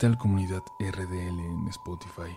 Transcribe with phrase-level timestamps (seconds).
[0.00, 2.34] tal comunidad RDL en Spotify?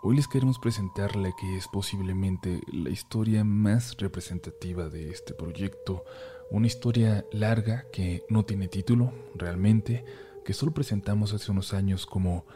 [0.00, 6.06] Hoy les queremos presentar la que es posiblemente la historia más representativa de este proyecto,
[6.50, 10.06] una historia larga que no tiene título realmente,
[10.42, 12.46] que solo presentamos hace unos años como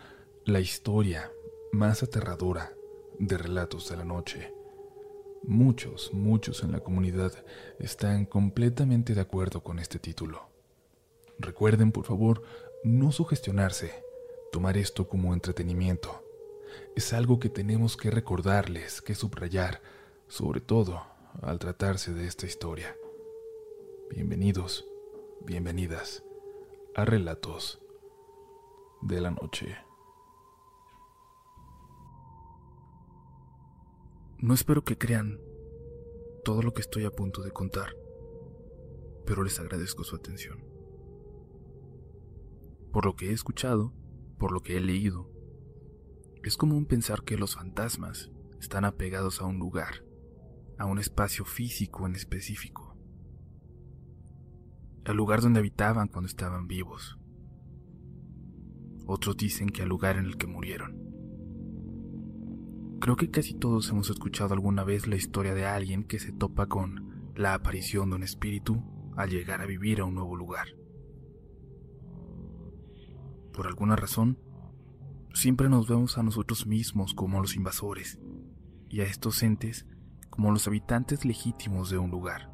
[0.47, 1.31] la historia
[1.71, 2.73] más aterradora
[3.19, 4.55] de Relatos de la Noche.
[5.43, 7.45] Muchos, muchos en la comunidad
[7.79, 10.49] están completamente de acuerdo con este título.
[11.39, 12.43] Recuerden, por favor,
[12.83, 14.09] no sugestionarse,
[14.51, 16.25] tomar esto como entretenimiento.
[16.97, 19.81] Es algo que tenemos que recordarles, que subrayar,
[20.29, 21.03] sobre todo
[21.43, 22.97] al tratarse de esta historia.
[24.11, 24.87] Bienvenidos,
[25.43, 26.25] bienvenidas
[26.97, 27.81] a Relatos
[29.03, 29.77] de la Noche.
[34.39, 35.39] No espero que crean
[36.45, 37.95] todo lo que estoy a punto de contar,
[39.27, 40.65] pero les agradezco su atención.
[42.91, 43.93] Por lo que he escuchado,
[44.41, 45.31] por lo que he leído,
[46.43, 50.03] es común pensar que los fantasmas están apegados a un lugar,
[50.79, 52.97] a un espacio físico en específico,
[55.05, 57.19] al lugar donde habitaban cuando estaban vivos.
[59.07, 60.99] Otros dicen que al lugar en el que murieron.
[62.99, 66.67] Creo que casi todos hemos escuchado alguna vez la historia de alguien que se topa
[66.67, 68.83] con la aparición de un espíritu
[69.17, 70.80] al llegar a vivir a un nuevo lugar
[73.61, 74.39] por alguna razón,
[75.35, 78.19] siempre nos vemos a nosotros mismos como los invasores
[78.89, 79.87] y a estos entes
[80.31, 82.51] como los habitantes legítimos de un lugar.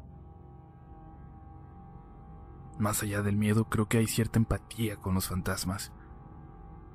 [2.77, 5.93] Más allá del miedo, creo que hay cierta empatía con los fantasmas,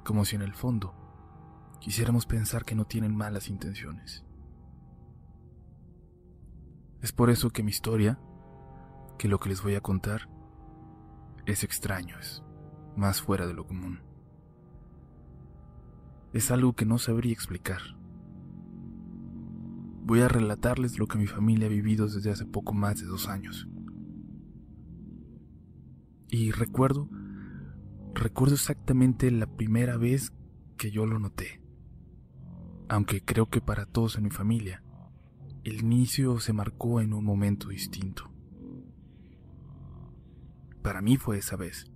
[0.04, 0.94] como si en el fondo
[1.80, 4.26] quisiéramos pensar que no tienen malas intenciones.
[7.00, 8.20] Es por eso que mi historia,
[9.16, 10.28] que lo que les voy a contar,
[11.46, 12.18] es extraño,
[12.96, 14.00] más fuera de lo común.
[16.32, 17.80] Es algo que no sabría explicar.
[20.04, 23.28] Voy a relatarles lo que mi familia ha vivido desde hace poco más de dos
[23.28, 23.68] años.
[26.28, 27.08] Y recuerdo,
[28.14, 30.32] recuerdo exactamente la primera vez
[30.76, 31.60] que yo lo noté.
[32.88, 34.82] Aunque creo que para todos en mi familia,
[35.64, 38.30] el inicio se marcó en un momento distinto.
[40.82, 41.91] Para mí fue esa vez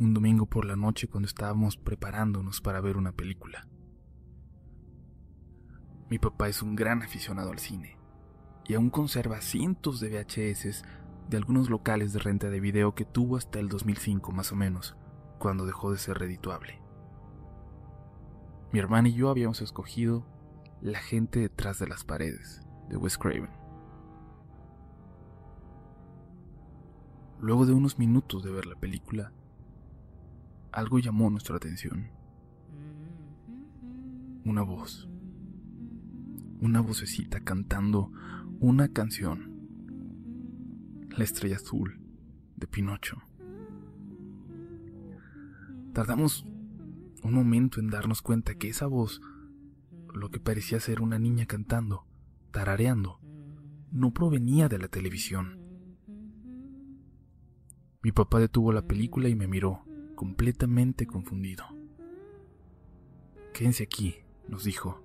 [0.00, 3.68] un domingo por la noche cuando estábamos preparándonos para ver una película.
[6.08, 7.98] Mi papá es un gran aficionado al cine
[8.66, 10.84] y aún conserva cientos de VHS
[11.28, 14.96] de algunos locales de renta de video que tuvo hasta el 2005 más o menos,
[15.38, 16.80] cuando dejó de ser redituable.
[18.72, 20.26] Mi hermana y yo habíamos escogido
[20.80, 23.50] La gente detrás de las paredes, de Wes Craven.
[27.38, 29.32] Luego de unos minutos de ver la película,
[30.72, 32.10] algo llamó nuestra atención.
[34.44, 35.08] Una voz.
[36.60, 38.12] Una vocecita cantando
[38.60, 39.50] una canción.
[41.16, 42.00] La estrella azul
[42.56, 43.18] de Pinocho.
[45.92, 46.46] Tardamos
[47.22, 49.20] un momento en darnos cuenta que esa voz,
[50.14, 52.06] lo que parecía ser una niña cantando,
[52.52, 53.18] tarareando,
[53.90, 55.58] no provenía de la televisión.
[58.02, 59.84] Mi papá detuvo la película y me miró
[60.20, 61.64] completamente confundido.
[63.54, 64.16] Quédense aquí,
[64.48, 65.02] nos dijo,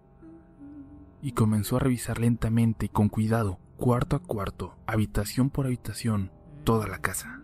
[1.22, 6.34] y comenzó a revisar lentamente y con cuidado, cuarto a cuarto, habitación por habitación,
[6.66, 7.42] toda la casa.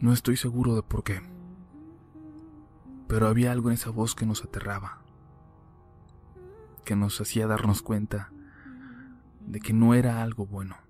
[0.00, 1.20] No estoy seguro de por qué,
[3.06, 5.04] pero había algo en esa voz que nos aterraba,
[6.84, 8.32] que nos hacía darnos cuenta
[9.46, 10.83] de que no era algo bueno.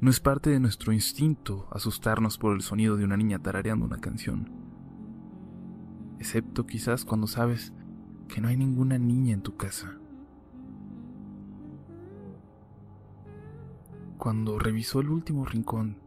[0.00, 3.98] No es parte de nuestro instinto asustarnos por el sonido de una niña tarareando una
[3.98, 4.48] canción.
[6.20, 7.72] Excepto quizás cuando sabes
[8.28, 9.98] que no hay ninguna niña en tu casa.
[14.18, 15.98] Cuando revisó el último rincón,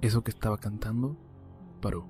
[0.00, 1.16] eso que estaba cantando
[1.80, 2.08] paró.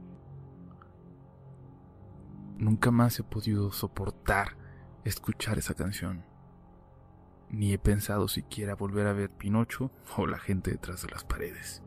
[2.56, 4.56] Nunca más he podido soportar
[5.04, 6.31] escuchar esa canción
[7.52, 11.82] ni he pensado siquiera volver a ver Pinocho o la gente detrás de las paredes.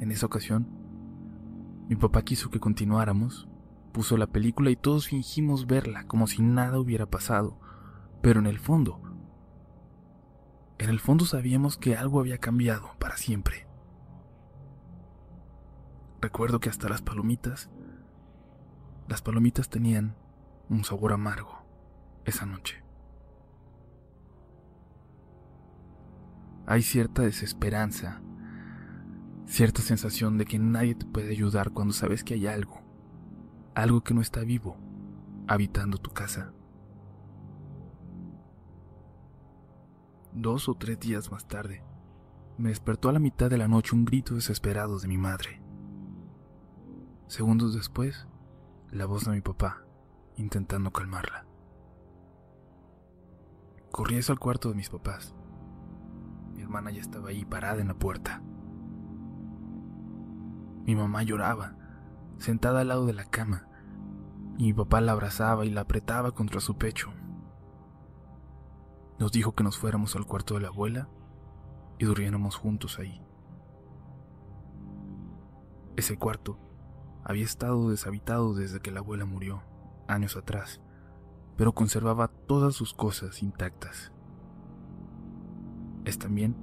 [0.00, 0.66] En esa ocasión,
[1.88, 3.46] mi papá quiso que continuáramos,
[3.92, 7.60] puso la película y todos fingimos verla como si nada hubiera pasado,
[8.22, 9.00] pero en el fondo,
[10.78, 13.66] en el fondo sabíamos que algo había cambiado para siempre.
[16.22, 17.68] Recuerdo que hasta las palomitas,
[19.08, 20.16] las palomitas tenían
[20.70, 21.61] un sabor amargo
[22.24, 22.82] esa noche.
[26.66, 28.22] Hay cierta desesperanza
[29.52, 32.80] Cierta sensación de que nadie te puede ayudar cuando sabes que hay algo,
[33.74, 34.78] algo que no está vivo,
[35.46, 36.54] habitando tu casa.
[40.32, 41.84] Dos o tres días más tarde,
[42.56, 45.60] me despertó a la mitad de la noche un grito desesperado de mi madre.
[47.26, 48.26] Segundos después,
[48.90, 49.84] la voz de mi papá,
[50.36, 51.51] intentando calmarla.
[53.92, 55.34] Corrí al cuarto de mis papás.
[56.54, 58.42] Mi hermana ya estaba ahí parada en la puerta.
[60.86, 61.76] Mi mamá lloraba,
[62.38, 63.68] sentada al lado de la cama,
[64.56, 67.12] y mi papá la abrazaba y la apretaba contra su pecho.
[69.18, 71.10] Nos dijo que nos fuéramos al cuarto de la abuela
[71.98, 73.22] y durmiéramos juntos ahí.
[75.96, 76.58] Ese cuarto
[77.24, 79.62] había estado deshabitado desde que la abuela murió,
[80.08, 80.80] años atrás,
[81.56, 84.12] pero conservaba todas sus cosas intactas.
[86.04, 86.56] Es también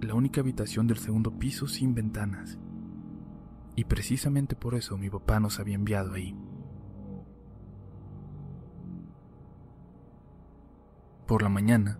[0.00, 2.58] la única habitación del segundo piso sin ventanas,
[3.74, 6.34] y precisamente por eso mi papá nos había enviado ahí.
[11.26, 11.98] Por la mañana,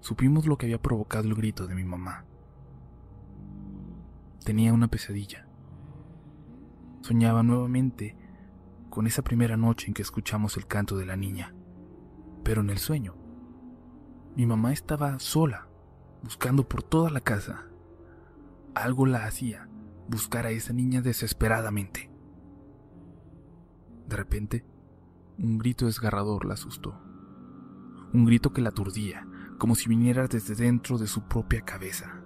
[0.00, 2.24] supimos lo que había provocado el grito de mi mamá.
[4.44, 5.46] Tenía una pesadilla.
[7.02, 8.16] Soñaba nuevamente
[8.96, 11.54] con esa primera noche en que escuchamos el canto de la niña.
[12.42, 13.14] Pero en el sueño,
[14.34, 15.68] mi mamá estaba sola,
[16.22, 17.66] buscando por toda la casa.
[18.74, 19.68] Algo la hacía
[20.08, 22.10] buscar a esa niña desesperadamente.
[24.08, 24.64] De repente,
[25.36, 26.98] un grito desgarrador la asustó.
[28.14, 29.28] Un grito que la aturdía,
[29.58, 32.22] como si viniera desde dentro de su propia cabeza.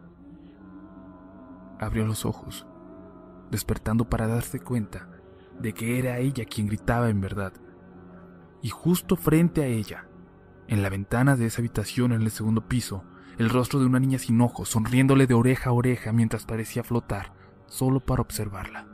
[1.80, 2.64] Abrió los ojos,
[3.50, 5.19] despertando para darse cuenta
[5.60, 7.52] de que era ella quien gritaba en verdad.
[8.62, 10.06] Y justo frente a ella,
[10.68, 13.04] en la ventana de esa habitación en el segundo piso,
[13.38, 17.32] el rostro de una niña sin ojos, sonriéndole de oreja a oreja mientras parecía flotar,
[17.66, 18.86] solo para observarla.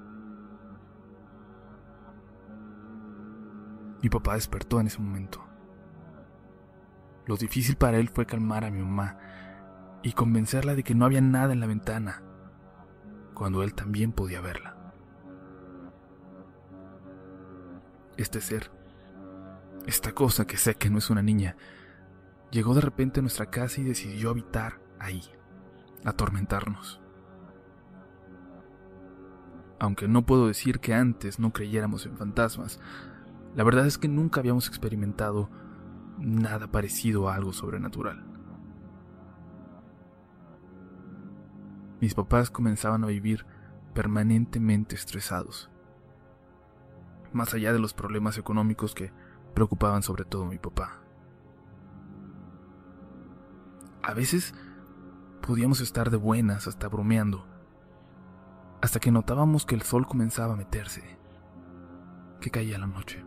[4.03, 5.45] Mi papá despertó en ese momento.
[7.27, 9.19] Lo difícil para él fue calmar a mi mamá
[10.03, 12.23] y convencerla de que no había nada en la ventana,
[13.35, 14.76] cuando él también podía verla.
[18.17, 18.71] Este ser,
[19.87, 21.57] esta cosa que sé que no es una niña,
[22.51, 25.23] llegó de repente a nuestra casa y decidió habitar ahí,
[26.05, 27.01] atormentarnos.
[29.79, 32.81] Aunque no puedo decir que antes no creyéramos en fantasmas,
[33.55, 35.51] la verdad es que nunca habíamos experimentado
[36.19, 38.25] nada parecido a algo sobrenatural.
[42.01, 43.47] Mis papás comenzaban a vivir
[43.95, 45.71] permanentemente estresados,
[47.33, 49.13] más allá de los problemas económicos que
[49.55, 51.01] preocupaban sobre todo a mi papá.
[54.03, 54.55] A veces
[55.41, 57.47] podíamos estar de buenas hasta bromeando,
[58.81, 61.19] hasta que notábamos que el sol comenzaba a meterse,
[62.41, 63.25] que caía la noche.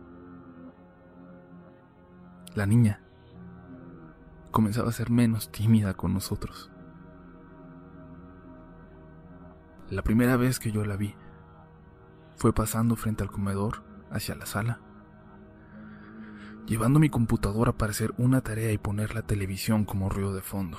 [2.54, 3.02] La niña
[4.50, 6.70] comenzaba a ser menos tímida con nosotros.
[9.90, 11.14] La primera vez que yo la vi
[12.36, 14.80] fue pasando frente al comedor hacia la sala,
[16.66, 20.78] llevando mi computadora para hacer una tarea y poner la televisión como ruido de fondo,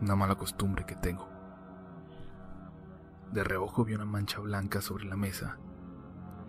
[0.00, 1.28] una mala costumbre que tengo.
[3.32, 5.58] De reojo vi una mancha blanca sobre la mesa,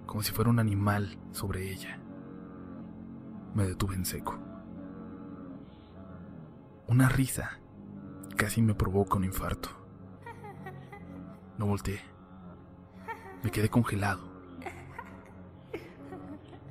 [0.05, 2.00] como si fuera un animal sobre ella
[3.53, 4.38] me detuve en seco.
[6.88, 7.60] Una risa
[8.36, 9.69] casi me provoca un infarto.
[11.58, 12.01] No volteé.
[13.43, 14.28] Me quedé congelado.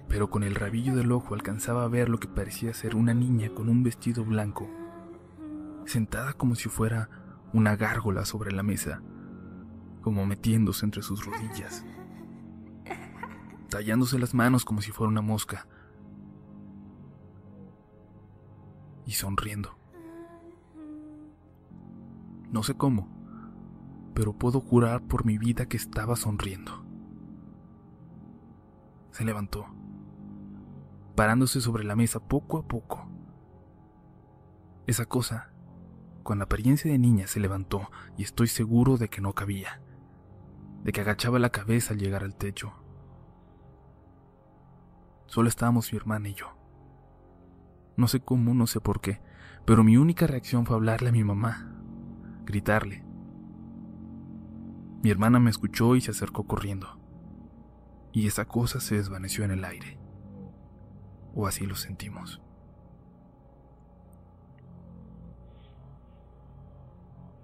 [0.09, 3.51] Pero con el rabillo del ojo alcanzaba a ver lo que parecía ser una niña
[3.51, 4.69] con un vestido blanco,
[5.85, 7.11] sentada como si fuera
[7.53, 9.03] una gárgola sobre la mesa,
[10.03, 11.85] como metiéndose entre sus rodillas,
[13.69, 15.67] tallándose las manos como si fuera una mosca
[19.05, 19.79] y sonriendo.
[22.51, 23.09] No sé cómo,
[24.15, 26.85] pero puedo jurar por mi vida que estaba sonriendo.
[29.11, 29.67] Se levantó,
[31.19, 33.09] parándose sobre la mesa poco a poco.
[34.87, 35.51] Esa cosa,
[36.23, 39.83] con apariencia de niña, se levantó y estoy seguro de que no cabía,
[40.85, 42.73] de que agachaba la cabeza al llegar al techo.
[45.27, 46.57] Solo estábamos mi hermana y yo.
[47.97, 49.21] No sé cómo, no sé por qué,
[49.65, 51.83] pero mi única reacción fue hablarle a mi mamá,
[52.45, 53.05] gritarle.
[55.03, 57.01] Mi hermana me escuchó y se acercó corriendo.
[58.13, 59.98] Y esa cosa se desvaneció en el aire.
[61.41, 62.41] O así lo sentimos.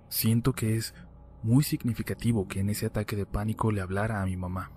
[0.08, 0.96] Siento que es
[1.44, 4.72] muy significativo que en ese ataque de pánico le hablara a mi mamá,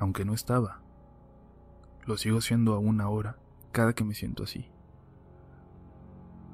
[0.00, 0.82] aunque no estaba.
[2.04, 3.38] Lo sigo haciendo aún ahora,
[3.70, 4.72] cada que me siento así.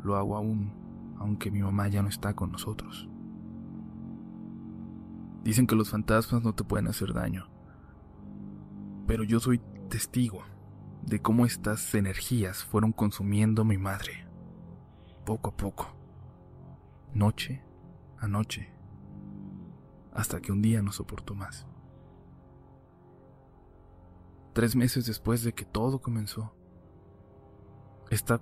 [0.04, 0.74] Lo hago aún,
[1.20, 3.08] aunque mi mamá ya no está con nosotros.
[5.42, 7.48] Dicen que los fantasmas no te pueden hacer daño,
[9.06, 10.51] pero yo soy testigo
[11.02, 14.26] de cómo estas energías fueron consumiendo a mi madre,
[15.24, 15.94] poco a poco,
[17.12, 17.64] noche
[18.18, 18.72] a noche,
[20.12, 21.66] hasta que un día no soportó más.
[24.52, 26.54] Tres meses después de que todo comenzó,
[28.10, 28.40] esta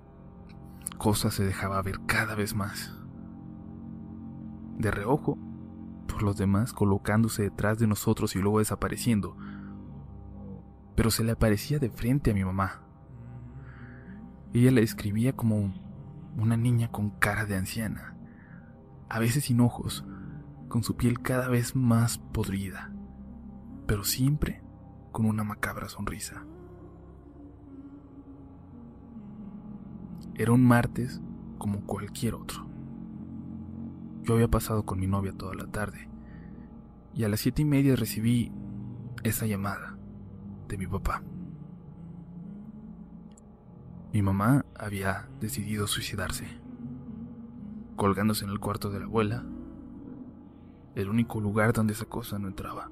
[0.99, 2.93] cosa se dejaba ver cada vez más.
[4.77, 5.39] De reojo,
[6.07, 9.37] por los demás colocándose detrás de nosotros y luego desapareciendo,
[11.01, 12.83] pero se le aparecía de frente a mi mamá.
[14.53, 15.73] Ella la describía como
[16.37, 18.15] una niña con cara de anciana,
[19.09, 20.05] a veces sin ojos,
[20.69, 22.93] con su piel cada vez más podrida,
[23.87, 24.63] pero siempre
[25.11, 26.45] con una macabra sonrisa.
[30.35, 31.23] Era un martes
[31.57, 32.69] como cualquier otro.
[34.25, 36.11] Yo había pasado con mi novia toda la tarde
[37.15, 38.53] y a las siete y media recibí
[39.23, 39.97] esa llamada
[40.79, 41.23] mi papá.
[44.13, 46.47] Mi mamá había decidido suicidarse,
[47.97, 49.45] colgándose en el cuarto de la abuela,
[50.97, 52.91] el único lugar donde esa cosa no entraba.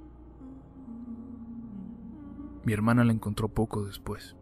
[2.65, 4.37] Mi hermana la encontró poco después.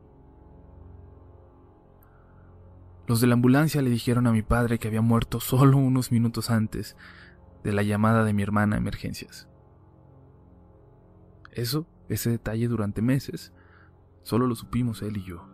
[3.06, 6.50] Los de la ambulancia le dijeron a mi padre que había muerto solo unos minutos
[6.50, 6.96] antes
[7.62, 9.48] de la llamada de mi hermana a emergencias.
[11.52, 13.52] Eso ese detalle durante meses.
[14.22, 15.48] Solo lo supimos él y yo.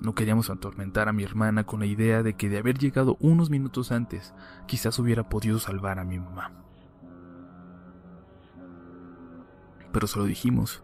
[0.00, 3.50] No queríamos atormentar a mi hermana con la idea de que de haber llegado unos
[3.50, 4.34] minutos antes,
[4.66, 6.52] quizás hubiera podido salvar a mi mamá.
[9.92, 10.82] Pero se lo dijimos.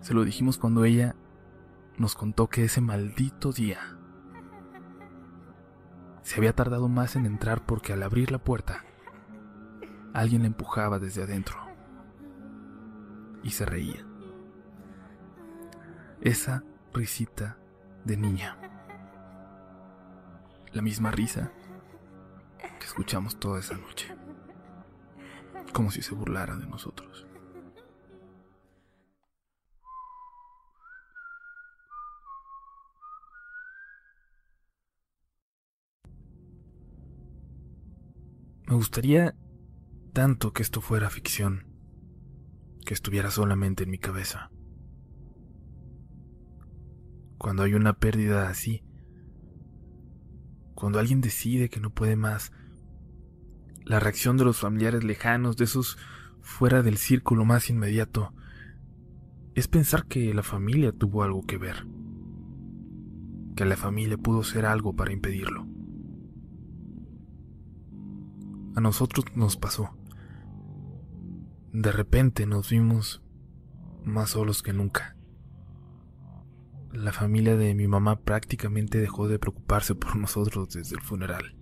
[0.00, 1.14] Se lo dijimos cuando ella
[1.96, 3.78] nos contó que ese maldito día
[6.22, 8.84] se había tardado más en entrar porque al abrir la puerta,
[10.14, 11.63] alguien la empujaba desde adentro
[13.44, 14.04] y se reía.
[16.22, 17.58] Esa risita
[18.04, 18.56] de niña.
[20.72, 21.52] La misma risa
[22.58, 24.08] que escuchamos toda esa noche.
[25.72, 27.26] Como si se burlara de nosotros.
[38.66, 39.36] Me gustaría
[40.14, 41.73] tanto que esto fuera ficción
[42.84, 44.50] que estuviera solamente en mi cabeza.
[47.38, 48.84] Cuando hay una pérdida así,
[50.74, 52.52] cuando alguien decide que no puede más,
[53.84, 55.98] la reacción de los familiares lejanos, de esos
[56.40, 58.34] fuera del círculo más inmediato,
[59.54, 61.86] es pensar que la familia tuvo algo que ver,
[63.56, 65.66] que la familia pudo ser algo para impedirlo.
[68.74, 69.96] A nosotros nos pasó.
[71.74, 73.20] De repente nos vimos
[74.04, 75.16] más solos que nunca.
[76.92, 81.56] La familia de mi mamá prácticamente dejó de preocuparse por nosotros desde el funeral.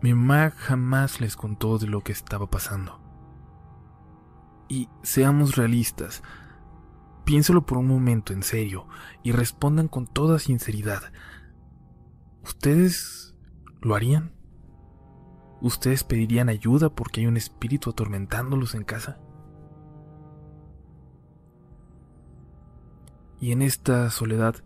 [0.00, 3.02] Mi mamá jamás les contó de lo que estaba pasando.
[4.70, 6.22] Y seamos realistas,
[7.26, 8.88] piénselo por un momento en serio
[9.22, 11.12] y respondan con toda sinceridad.
[12.42, 13.36] ¿Ustedes
[13.82, 14.41] lo harían?
[15.62, 19.20] ¿Ustedes pedirían ayuda porque hay un espíritu atormentándolos en casa?
[23.40, 24.56] Y en esta soledad,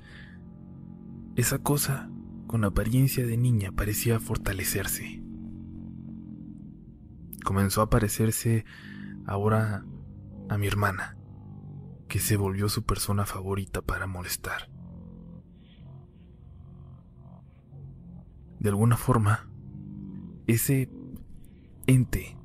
[1.36, 2.10] esa cosa
[2.46, 5.22] con apariencia de niña parecía fortalecerse.
[7.44, 8.64] Comenzó a parecerse
[9.26, 9.84] ahora
[10.48, 11.18] a mi hermana,
[12.08, 14.70] que se volvió su persona favorita para molestar.
[18.60, 19.50] De alguna forma,
[20.46, 20.90] ese
[21.86, 22.36] ente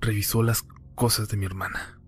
[0.00, 0.64] revisó las
[0.94, 2.00] cosas de mi hermana.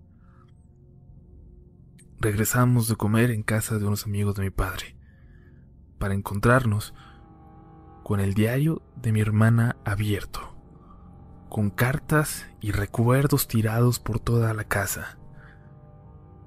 [2.18, 4.96] Regresamos de comer en casa de unos amigos de mi padre,
[5.98, 6.94] para encontrarnos
[8.04, 10.56] con el diario de mi hermana abierto,
[11.48, 15.18] con cartas y recuerdos tirados por toda la casa,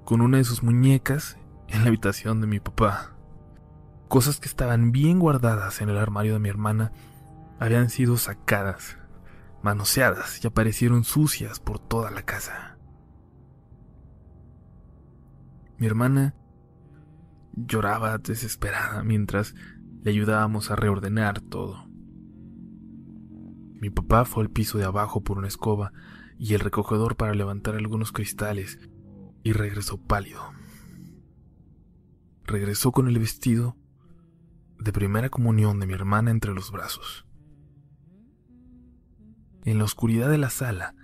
[0.04, 1.36] con una de sus muñecas
[1.68, 3.16] en la habitación de mi papá,
[4.08, 6.92] cosas que estaban bien guardadas en el armario de mi hermana
[7.58, 8.98] habían sido sacadas,
[9.62, 12.78] manoseadas y aparecieron sucias por toda la casa.
[15.78, 16.34] Mi hermana
[17.52, 19.54] lloraba desesperada mientras
[20.02, 21.88] le ayudábamos a reordenar todo.
[23.80, 25.92] Mi papá fue al piso de abajo por una escoba
[26.38, 28.78] y el recogedor para levantar algunos cristales
[29.42, 30.42] y regresó pálido.
[32.44, 33.76] Regresó con el vestido
[34.78, 37.26] de primera comunión de mi hermana entre los brazos.
[39.64, 40.94] En la oscuridad de la sala,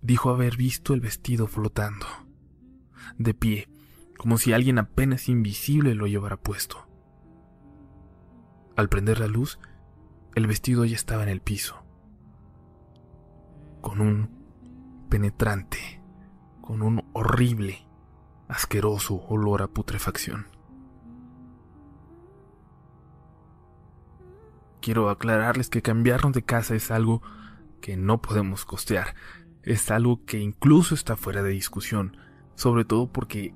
[0.00, 2.06] dijo haber visto el vestido flotando,
[3.18, 3.68] de pie,
[4.16, 6.86] como si alguien apenas invisible lo llevara puesto.
[8.76, 9.58] Al prender la luz,
[10.36, 11.84] el vestido ya estaba en el piso,
[13.80, 14.30] con un
[15.08, 16.00] penetrante,
[16.60, 17.84] con un horrible,
[18.46, 20.46] asqueroso olor a putrefacción.
[24.80, 27.22] Quiero aclararles que cambiarnos de casa es algo
[27.80, 29.14] que no podemos costear,
[29.62, 32.16] es algo que incluso está fuera de discusión,
[32.54, 33.54] sobre todo porque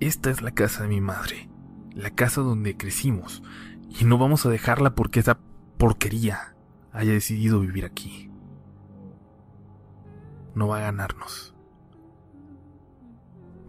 [0.00, 1.48] esta es la casa de mi madre,
[1.94, 3.42] la casa donde crecimos,
[3.88, 5.38] y no vamos a dejarla porque esa
[5.78, 6.54] porquería
[6.92, 8.30] haya decidido vivir aquí.
[10.54, 11.54] No va a ganarnos.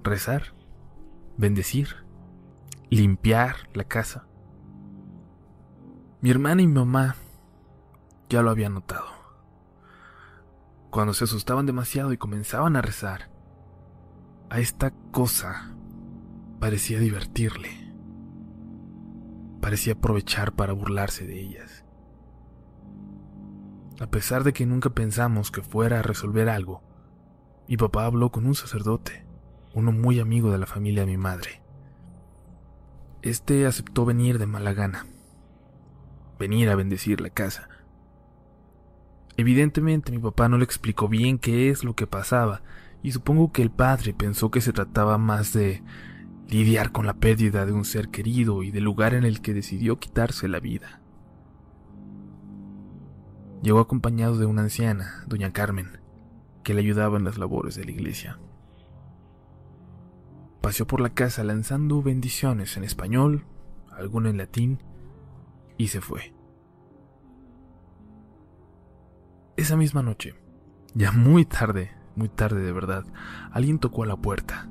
[0.04, 0.56] Rezar,
[1.38, 1.96] bendecir,
[2.90, 4.28] limpiar la casa.
[6.22, 7.16] Mi hermana y mi mamá
[8.30, 9.19] ya lo habían notado.
[10.90, 13.30] Cuando se asustaban demasiado y comenzaban a rezar,
[14.50, 15.76] a esta cosa
[16.60, 17.90] parecía divertirle
[19.60, 21.86] parecía aprovechar para burlarse de ellas.
[24.00, 26.82] A pesar de que nunca pensamos que fuera a resolver algo,
[27.68, 29.26] mi papá habló con un sacerdote,
[29.74, 31.62] uno muy amigo de la familia de mi madre.
[33.22, 35.06] Este aceptó venir de mala gana,
[36.40, 37.70] venir a bendecir la casa.
[39.40, 42.62] Evidentemente mi papá no le explicó bien qué es lo que pasaba,
[43.02, 45.82] y supongo que el padre pensó que se trataba más de
[46.50, 49.98] lidiar con la pérdida de un ser querido y del lugar en el que decidió
[49.98, 51.00] quitarse la vida.
[53.64, 56.02] Llegó acompañado de una anciana, doña Carmen,
[56.62, 58.40] que le ayudaba en las labores de la iglesia.
[60.60, 63.46] Paseó por la casa lanzando bendiciones en español,
[63.90, 64.84] alguna en latín,
[65.78, 66.34] y se fue.
[69.60, 70.36] Esa misma noche,
[70.94, 73.04] ya muy tarde, muy tarde de verdad,
[73.52, 74.70] alguien tocó a la puerta.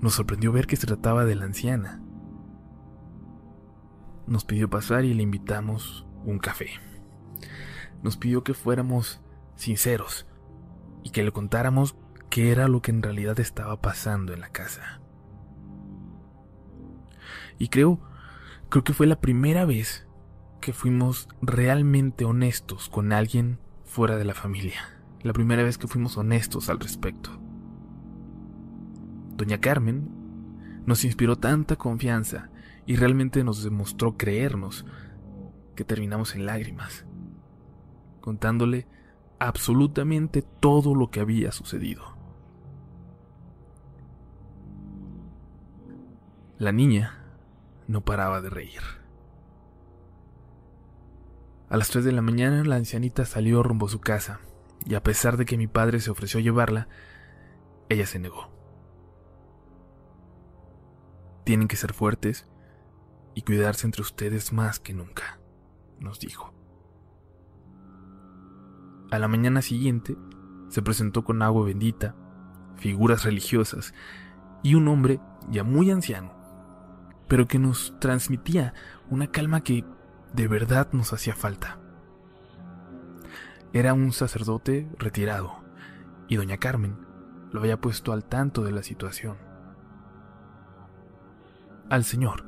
[0.00, 2.00] Nos sorprendió ver que se trataba de la anciana.
[4.28, 6.68] Nos pidió pasar y le invitamos un café.
[8.00, 9.20] Nos pidió que fuéramos
[9.56, 10.28] sinceros
[11.02, 11.96] y que le contáramos
[12.30, 15.00] qué era lo que en realidad estaba pasando en la casa.
[17.58, 17.98] Y creo,
[18.68, 20.05] creo que fue la primera vez
[20.66, 24.80] que fuimos realmente honestos con alguien fuera de la familia.
[25.22, 27.30] La primera vez que fuimos honestos al respecto.
[29.36, 30.10] Doña Carmen
[30.84, 32.50] nos inspiró tanta confianza
[32.84, 34.84] y realmente nos demostró creernos
[35.76, 37.06] que terminamos en lágrimas,
[38.20, 38.88] contándole
[39.38, 42.02] absolutamente todo lo que había sucedido.
[46.58, 47.22] La niña
[47.86, 48.95] no paraba de reír.
[51.68, 54.38] A las 3 de la mañana la ancianita salió rumbo a su casa,
[54.84, 56.88] y a pesar de que mi padre se ofreció a llevarla,
[57.88, 58.50] ella se negó.
[61.44, 62.48] Tienen que ser fuertes
[63.34, 65.40] y cuidarse entre ustedes más que nunca,
[65.98, 66.54] nos dijo.
[69.10, 70.16] A la mañana siguiente
[70.68, 72.14] se presentó con agua bendita,
[72.76, 73.92] figuras religiosas
[74.62, 76.32] y un hombre ya muy anciano,
[77.26, 78.72] pero que nos transmitía
[79.08, 79.84] una calma que
[80.36, 81.78] de verdad nos hacía falta.
[83.72, 85.64] Era un sacerdote retirado
[86.28, 86.98] y doña Carmen
[87.52, 89.38] lo había puesto al tanto de la situación.
[91.88, 92.44] Al Señor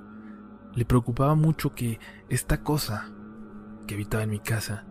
[0.75, 1.99] le preocupaba mucho que
[2.29, 3.11] esta cosa
[3.87, 4.85] que habitaba en mi casa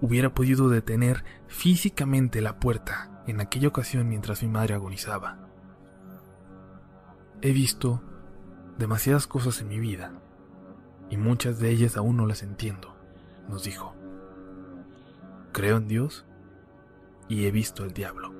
[0.00, 5.38] hubiera podido detener físicamente la puerta en aquella ocasión mientras mi madre agonizaba.
[7.42, 8.02] He visto
[8.76, 10.20] demasiadas cosas en mi vida
[11.10, 12.94] y muchas de ellas aún no las entiendo,
[13.48, 13.94] nos dijo.
[15.52, 16.26] Creo en Dios
[17.28, 18.34] y he visto al diablo.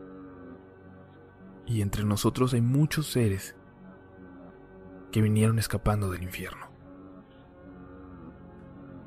[1.66, 3.54] Y entre nosotros hay muchos seres
[5.11, 6.66] que vinieron escapando del infierno.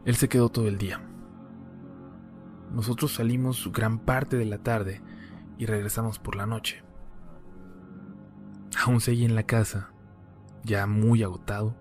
[0.05, 1.01] Él se quedó todo el día.
[2.71, 5.01] Nosotros salimos gran parte de la tarde
[5.57, 6.83] y regresamos por la noche.
[8.83, 9.91] Aún seguía en la casa,
[10.63, 11.75] ya muy agotado,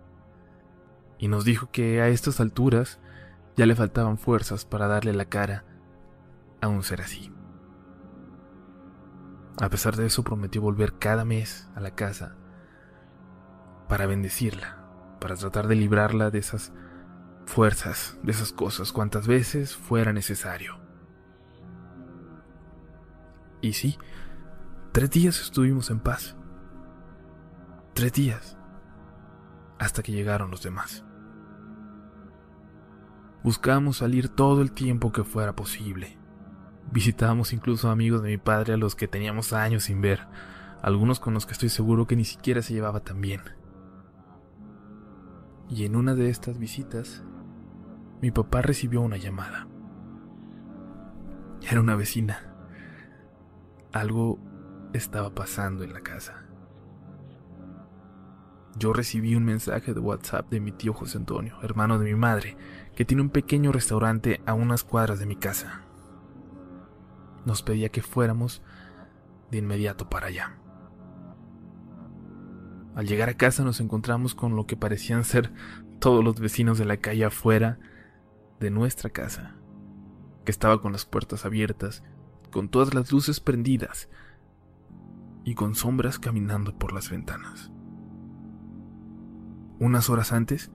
[1.21, 2.99] y nos dijo que a estas alturas
[3.55, 5.67] ya le faltaban fuerzas para darle la cara
[6.63, 7.31] a un ser así.
[9.61, 12.37] A pesar de eso prometió volver cada mes a la casa
[13.87, 16.73] para bendecirla, para tratar de librarla de esas
[17.45, 20.81] fuerzas de esas cosas cuantas veces fuera necesario.
[23.61, 23.99] Y sí,
[24.93, 26.35] tres días estuvimos en paz.
[27.93, 28.57] Tres días.
[29.79, 31.05] Hasta que llegaron los demás.
[33.43, 36.19] Buscábamos salir todo el tiempo que fuera posible.
[36.93, 40.27] Visitábamos incluso amigos de mi padre a los que teníamos años sin ver,
[40.83, 43.41] algunos con los que estoy seguro que ni siquiera se llevaba tan bien.
[45.71, 47.23] Y en una de estas visitas,
[48.21, 49.69] mi papá recibió una llamada.
[51.63, 52.55] Era una vecina.
[53.93, 54.39] Algo
[54.93, 56.50] estaba pasando en la casa.
[58.81, 62.57] Yo recibí un mensaje de WhatsApp de mi tío José Antonio, hermano de mi madre,
[62.97, 65.83] que tiene un pequeño restaurante a unas cuadras de mi casa.
[67.45, 68.63] Nos pedía que fuéramos
[69.51, 70.57] de inmediato para allá.
[72.95, 75.53] Al llegar a casa nos encontramos con lo que parecían ser
[75.99, 77.79] todos los vecinos de la calle afuera
[78.61, 79.57] de nuestra casa,
[80.47, 82.03] que estaba con las puertas abiertas,
[82.51, 84.09] con todas las luces prendidas
[85.45, 87.71] y con sombras caminando por las ventanas.
[89.81, 90.71] Unas horas antes,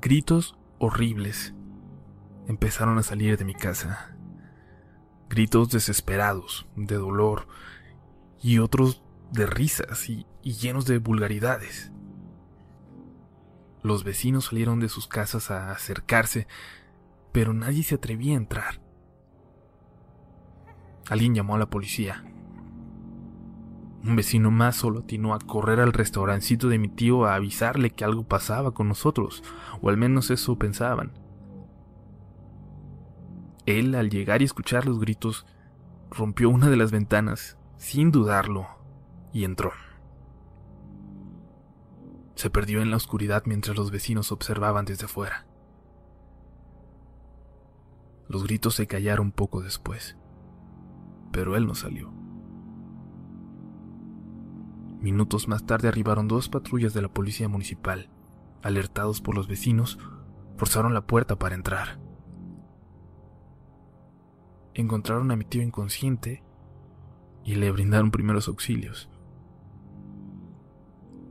[0.00, 1.54] gritos horribles
[2.48, 4.16] empezaron a salir de mi casa.
[5.28, 7.46] Gritos desesperados, de dolor,
[8.42, 11.92] y otros de risas y, llenos de vulgaridades.
[13.82, 16.46] Los vecinos salieron de sus casas a acercarse,
[17.32, 18.80] pero nadie se atrevía a entrar.
[21.10, 22.24] Alguien llamó a la policía.
[24.06, 28.04] Un vecino más solo atinó a correr al restaurancito de mi tío a avisarle que
[28.04, 29.42] algo pasaba con nosotros,
[29.80, 31.10] o al menos eso pensaban.
[33.66, 35.44] Él, al llegar y escuchar los gritos,
[36.08, 38.68] rompió una de las ventanas, sin dudarlo,
[39.32, 39.72] y entró.
[42.36, 45.48] Se perdió en la oscuridad mientras los vecinos observaban desde afuera.
[48.28, 50.16] Los gritos se callaron poco después,
[51.32, 52.25] pero él no salió.
[55.00, 58.08] Minutos más tarde arribaron dos patrullas de la policía municipal.
[58.62, 59.98] Alertados por los vecinos,
[60.56, 61.98] forzaron la puerta para entrar.
[64.74, 66.42] Encontraron a mi tío inconsciente
[67.44, 69.08] y le brindaron primeros auxilios.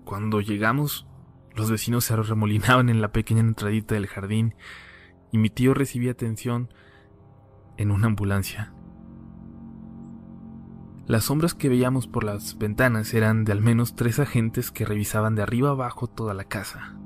[0.06, 1.08] Cuando llegamos,
[1.56, 4.56] los vecinos se remolinaban en la pequeña entradita del jardín
[5.32, 6.70] y mi tío recibía atención
[7.78, 8.75] en una ambulancia.
[11.08, 15.36] Las sombras que veíamos por las ventanas eran de al menos tres agentes que revisaban
[15.36, 16.98] de arriba abajo toda la casa.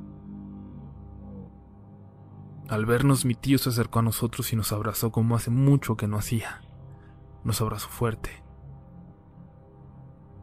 [2.70, 6.08] Al vernos mi tío se acercó a nosotros y nos abrazó como hace mucho que
[6.08, 6.62] no hacía.
[7.44, 8.44] Nos abrazó fuerte.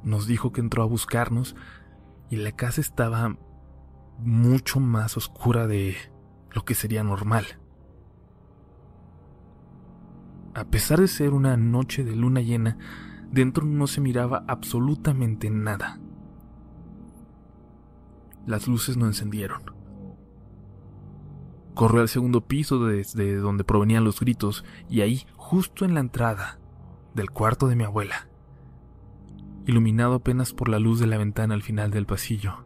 [0.02, 1.56] Nos dijo que entró a buscarnos
[2.28, 3.38] y la casa estaba
[4.18, 5.96] mucho más oscura de
[6.50, 7.46] lo que sería normal.
[10.54, 12.76] A pesar de ser una noche de luna llena,
[13.30, 16.00] dentro no se miraba absolutamente nada.
[18.46, 19.62] Las luces no encendieron.
[21.74, 26.58] Corrió al segundo piso desde donde provenían los gritos y ahí, justo en la entrada
[27.14, 28.28] del cuarto de mi abuela,
[29.66, 32.64] iluminado apenas por la luz de la ventana al final del pasillo.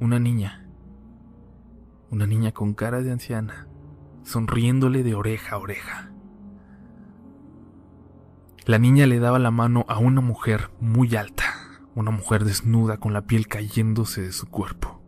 [0.00, 0.66] Una niña,
[2.10, 3.68] una niña con cara de anciana,
[4.22, 6.10] sonriéndole de oreja a oreja.
[8.66, 11.44] La niña le daba la mano a una mujer muy alta,
[11.94, 15.00] una mujer desnuda con la piel cayéndose de su cuerpo.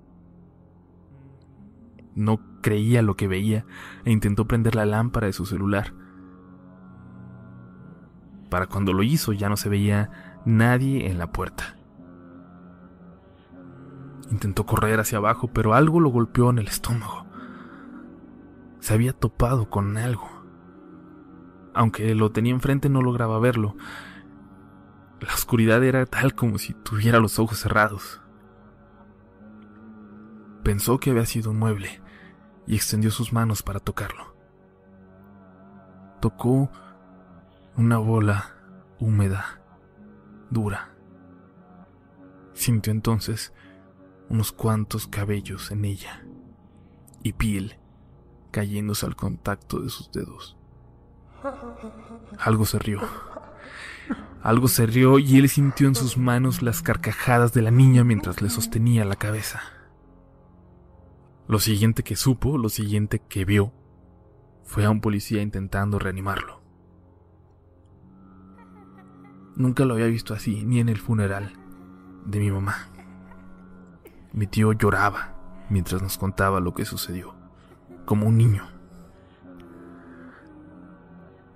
[2.14, 3.66] No creía lo que veía
[4.04, 5.92] e intentó prender la lámpara de su celular,
[8.48, 11.76] para cuando lo hizo ya no se veía nadie en la puerta.
[14.30, 17.26] Intentó correr hacia abajo, pero algo lo golpeó en el estómago.
[18.78, 20.37] Se había topado con algo.
[21.78, 23.76] Aunque lo tenía enfrente no lograba verlo.
[25.20, 28.20] La oscuridad era tal como si tuviera los ojos cerrados.
[30.64, 32.02] Pensó que había sido un mueble
[32.66, 34.34] y extendió sus manos para tocarlo.
[36.20, 36.68] Tocó
[37.76, 38.56] una bola
[38.98, 39.62] húmeda,
[40.50, 40.96] dura.
[42.54, 43.52] Sintió entonces
[44.28, 46.26] unos cuantos cabellos en ella
[47.22, 47.78] y piel
[48.50, 50.57] cayéndose al contacto de sus dedos.
[52.38, 53.00] Algo se rió.
[54.42, 58.40] Algo se rió y él sintió en sus manos las carcajadas de la niña mientras
[58.40, 59.60] le sostenía la cabeza.
[61.46, 63.72] Lo siguiente que supo, lo siguiente que vio,
[64.64, 66.62] fue a un policía intentando reanimarlo.
[69.56, 71.52] Nunca lo había visto así, ni en el funeral
[72.24, 72.90] de mi mamá.
[74.32, 75.34] Mi tío lloraba,
[75.68, 77.34] mientras nos contaba lo que sucedió,
[78.04, 78.77] como un niño.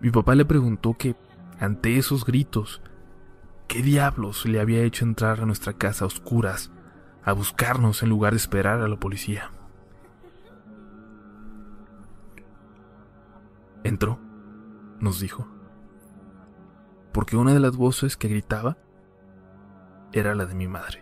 [0.03, 1.15] Mi papá le preguntó que,
[1.61, 2.83] ante esos gritos,
[3.69, 6.73] ¿qué diablos le había hecho entrar a nuestra casa a oscuras
[7.23, 9.53] a buscarnos en lugar de esperar a la policía?
[13.85, 14.19] Entró,
[14.99, 15.47] nos dijo,
[17.13, 18.79] porque una de las voces que gritaba
[20.13, 21.02] era la de mi madre.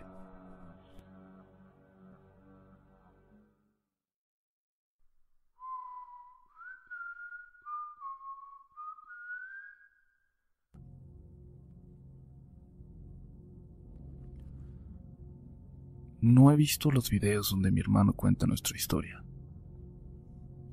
[16.61, 19.25] Visto los videos donde mi hermano cuenta nuestra historia.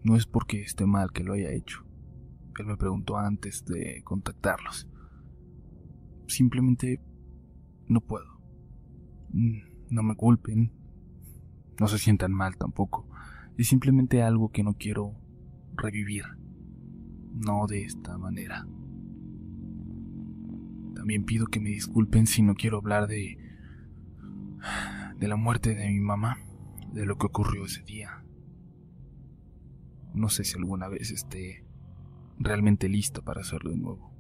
[0.03, 1.85] No es porque esté mal que lo haya hecho.
[2.59, 4.89] Él me preguntó antes de contactarlos.
[6.27, 7.01] Simplemente
[7.87, 8.27] no puedo.
[9.29, 10.73] Mm, no me culpen.
[11.79, 13.07] No se sientan mal tampoco.
[13.57, 15.15] Es simplemente algo que no quiero
[15.77, 16.25] revivir.
[17.33, 18.67] No de esta manera.
[20.95, 23.37] También pido que me disculpen si no quiero hablar de...
[25.17, 26.37] de la muerte de mi mamá,
[26.91, 28.23] de lo que ocurrió ese día.
[30.13, 31.65] No sé si alguna vez esté
[32.37, 34.11] realmente listo para hacerlo de nuevo.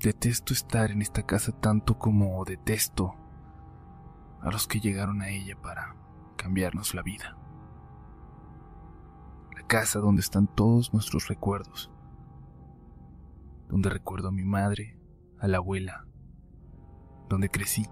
[0.00, 3.14] Detesto estar en esta casa tanto como detesto
[4.42, 5.96] a los que llegaron a ella para
[6.36, 7.38] cambiarnos la vida.
[9.54, 11.90] La casa donde están todos nuestros recuerdos,
[13.68, 14.98] donde recuerdo a mi madre,
[15.38, 16.06] a la abuela,
[17.28, 17.86] donde crecí.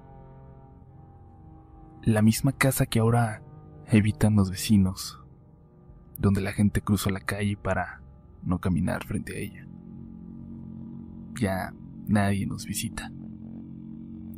[2.02, 3.42] La misma casa que ahora
[3.86, 5.22] evitan los vecinos
[6.22, 8.00] donde la gente cruza la calle para
[8.42, 9.66] no caminar frente a ella.
[11.40, 11.74] Ya
[12.06, 13.12] nadie nos visita.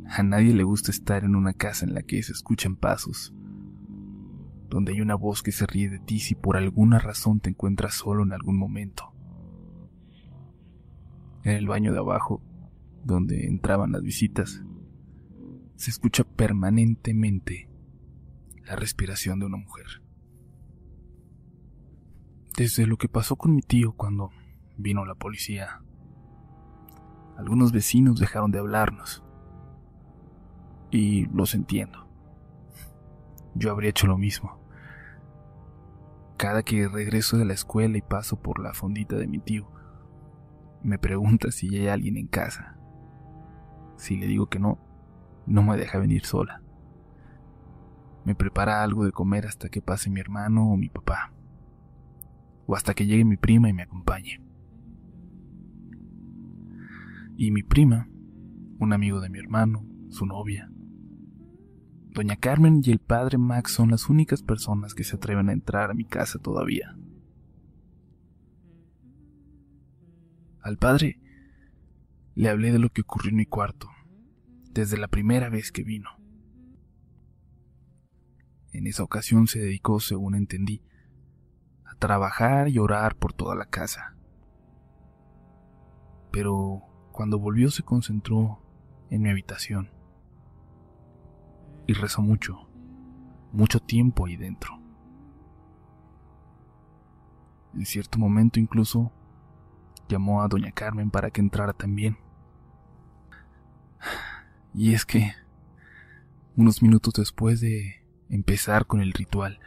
[0.07, 3.33] A nadie le gusta estar en una casa en la que se escuchan pasos,
[4.67, 7.93] donde hay una voz que se ríe de ti si por alguna razón te encuentras
[7.95, 9.13] solo en algún momento.
[11.43, 12.41] En el baño de abajo,
[13.03, 14.63] donde entraban las visitas,
[15.75, 17.69] se escucha permanentemente
[18.63, 19.85] la respiración de una mujer.
[22.57, 24.31] Desde lo que pasó con mi tío cuando
[24.77, 25.81] vino la policía,
[27.37, 29.23] algunos vecinos dejaron de hablarnos.
[30.91, 32.07] Y los entiendo.
[33.55, 34.61] Yo habría hecho lo mismo.
[36.37, 39.69] Cada que regreso de la escuela y paso por la fondita de mi tío,
[40.83, 42.77] me pregunta si hay alguien en casa.
[43.97, 44.84] Si le digo que no,
[45.45, 46.61] no me deja venir sola.
[48.25, 51.31] Me prepara algo de comer hasta que pase mi hermano o mi papá
[52.67, 54.41] o hasta que llegue mi prima y me acompañe.
[57.37, 58.09] Y mi prima,
[58.79, 60.71] un amigo de mi hermano, su novia,
[62.15, 65.91] Doña Carmen y el padre Max son las únicas personas que se atreven a entrar
[65.91, 66.95] a mi casa todavía.
[70.61, 71.19] Al padre
[72.33, 73.89] le hablé de lo que ocurrió en mi cuarto,
[74.75, 76.09] desde la primera vez que vino.
[78.73, 80.83] En esa ocasión se dedicó, según entendí,
[81.97, 84.17] trabajar y orar por toda la casa.
[86.29, 86.83] Pero
[87.13, 88.61] cuando volvió se concentró
[89.09, 89.91] en mi habitación
[91.87, 92.69] y rezó mucho,
[93.53, 94.77] mucho tiempo ahí dentro.
[97.73, 99.13] En cierto momento incluso
[100.09, 102.24] llamó a doña Carmen para que entrara también.
[104.75, 105.33] Y es que,
[106.57, 109.59] unos minutos después de empezar con el ritual,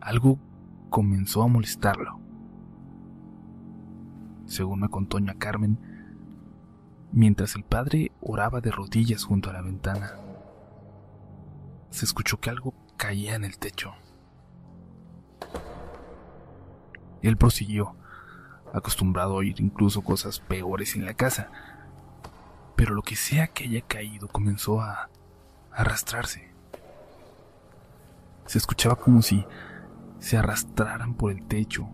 [0.00, 0.38] algo
[0.90, 2.20] comenzó a molestarlo.
[4.46, 5.80] Según me contó Carmen,
[7.10, 10.12] mientras el padre oraba de rodillas junto a la ventana,
[11.90, 13.92] se escuchó que algo caía en el techo.
[17.22, 17.96] Él prosiguió,
[18.72, 21.50] acostumbrado a oír incluso cosas peores en la casa,
[22.76, 25.10] pero lo que sea que haya caído comenzó a
[25.70, 26.52] arrastrarse.
[28.46, 29.46] Se escuchaba como si
[30.18, 31.88] se arrastraran por el techo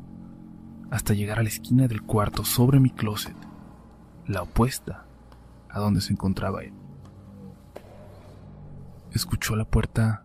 [0.91, 3.37] hasta llegar a la esquina del cuarto sobre mi closet,
[4.27, 5.07] la opuesta
[5.69, 6.75] a donde se encontraba él.
[9.13, 10.25] Escuchó la puerta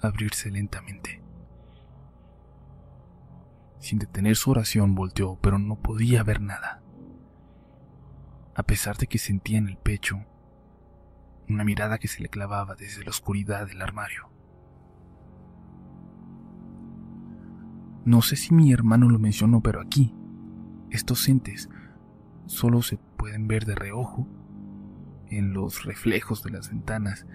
[0.00, 1.22] abrirse lentamente.
[3.80, 6.82] Sin detener su oración volteó, pero no podía ver nada.
[8.58, 10.18] A pesar de que sentía en el pecho
[11.48, 14.30] una mirada que se le clavaba desde la oscuridad del armario.
[18.04, 20.12] No sé si mi hermano lo mencionó, pero aquí,
[20.90, 21.68] estos entes
[22.46, 24.26] solo se pueden ver de reojo
[25.28, 27.26] en los reflejos de las ventanas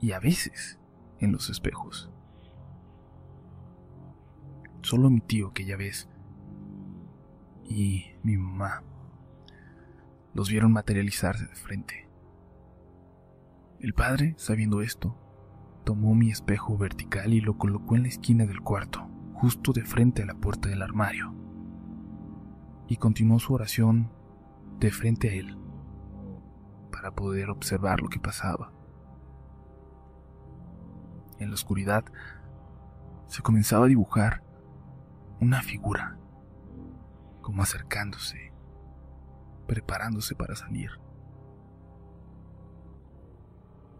[0.00, 0.78] y a veces
[1.18, 2.10] en los espejos.
[4.80, 6.08] Solo mi tío aquella vez
[7.68, 8.82] y mi mamá
[10.36, 12.10] los vieron materializarse de frente.
[13.80, 15.16] El padre, sabiendo esto,
[15.82, 20.22] tomó mi espejo vertical y lo colocó en la esquina del cuarto, justo de frente
[20.22, 21.34] a la puerta del armario,
[22.86, 24.12] y continuó su oración
[24.78, 25.56] de frente a él,
[26.92, 28.74] para poder observar lo que pasaba.
[31.38, 32.04] En la oscuridad
[33.26, 34.42] se comenzaba a dibujar
[35.40, 36.18] una figura,
[37.40, 38.52] como acercándose,
[39.66, 40.90] preparándose para salir.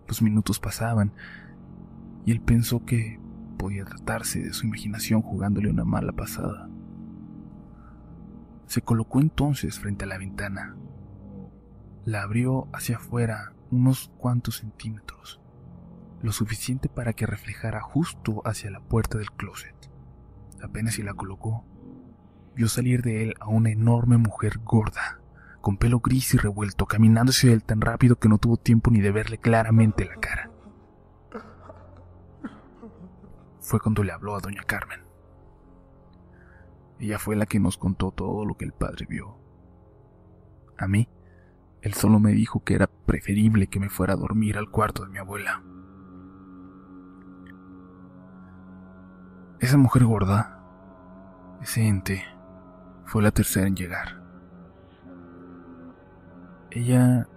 [0.09, 1.13] Los minutos pasaban
[2.25, 3.21] y él pensó que
[3.59, 6.69] podía tratarse de su imaginación jugándole una mala pasada.
[8.67, 10.77] Se colocó entonces frente a la ventana.
[12.05, 15.41] La abrió hacia afuera unos cuantos centímetros,
[16.23, 19.75] lo suficiente para que reflejara justo hacia la puerta del closet.
[20.63, 21.65] Apenas si la colocó,
[22.55, 25.21] vio salir de él a una enorme mujer gorda,
[25.67, 29.01] con pelo gris y revuelto, caminando hacia él tan rápido que no tuvo tiempo ni
[29.01, 30.49] de verle claramente la cara.
[33.59, 35.01] Fue cuando le habló a doña Carmen.
[37.01, 39.41] Ella fue la que nos contó todo lo que el padre vio.
[40.79, 41.09] A mí,
[41.83, 45.11] él solo me dijo que era preferible que me fuera a dormir al cuarto de
[45.11, 45.65] mi abuela.
[49.59, 50.63] Esa mujer gorda,
[51.61, 52.23] ese ente,
[53.05, 54.16] fue la tercera en llegar.
[56.71, 57.29] Ella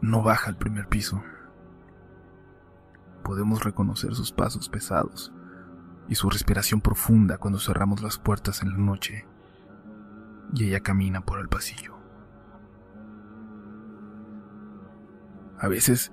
[0.00, 1.22] no baja al primer piso.
[3.22, 5.32] Podemos reconocer sus pasos pesados
[6.08, 9.26] y su respiración profunda cuando cerramos las puertas en la noche
[10.54, 11.96] y ella camina por el pasillo.
[15.58, 16.12] A veces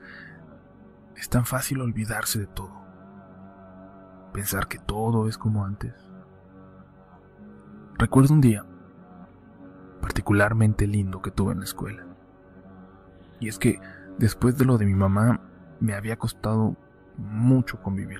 [1.15, 2.73] es tan fácil olvidarse de todo,
[4.33, 5.93] pensar que todo es como antes.
[7.97, 8.65] Recuerdo un día
[10.01, 12.04] particularmente lindo que tuve en la escuela.
[13.39, 13.79] Y es que
[14.17, 15.41] después de lo de mi mamá
[15.79, 16.75] me había costado
[17.17, 18.19] mucho convivir.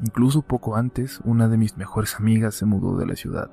[0.00, 3.50] Incluso poco antes, una de mis mejores amigas se mudó de la ciudad.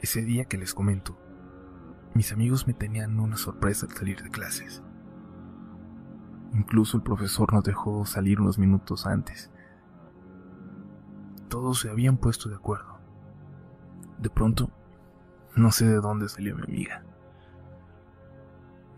[0.00, 1.18] Ese día que les comento,
[2.14, 4.82] mis amigos me tenían una sorpresa al salir de clases.
[6.52, 9.50] Incluso el profesor nos dejó salir unos minutos antes.
[11.48, 12.98] Todos se habían puesto de acuerdo.
[14.18, 14.70] De pronto,
[15.56, 17.04] no sé de dónde salió mi amiga.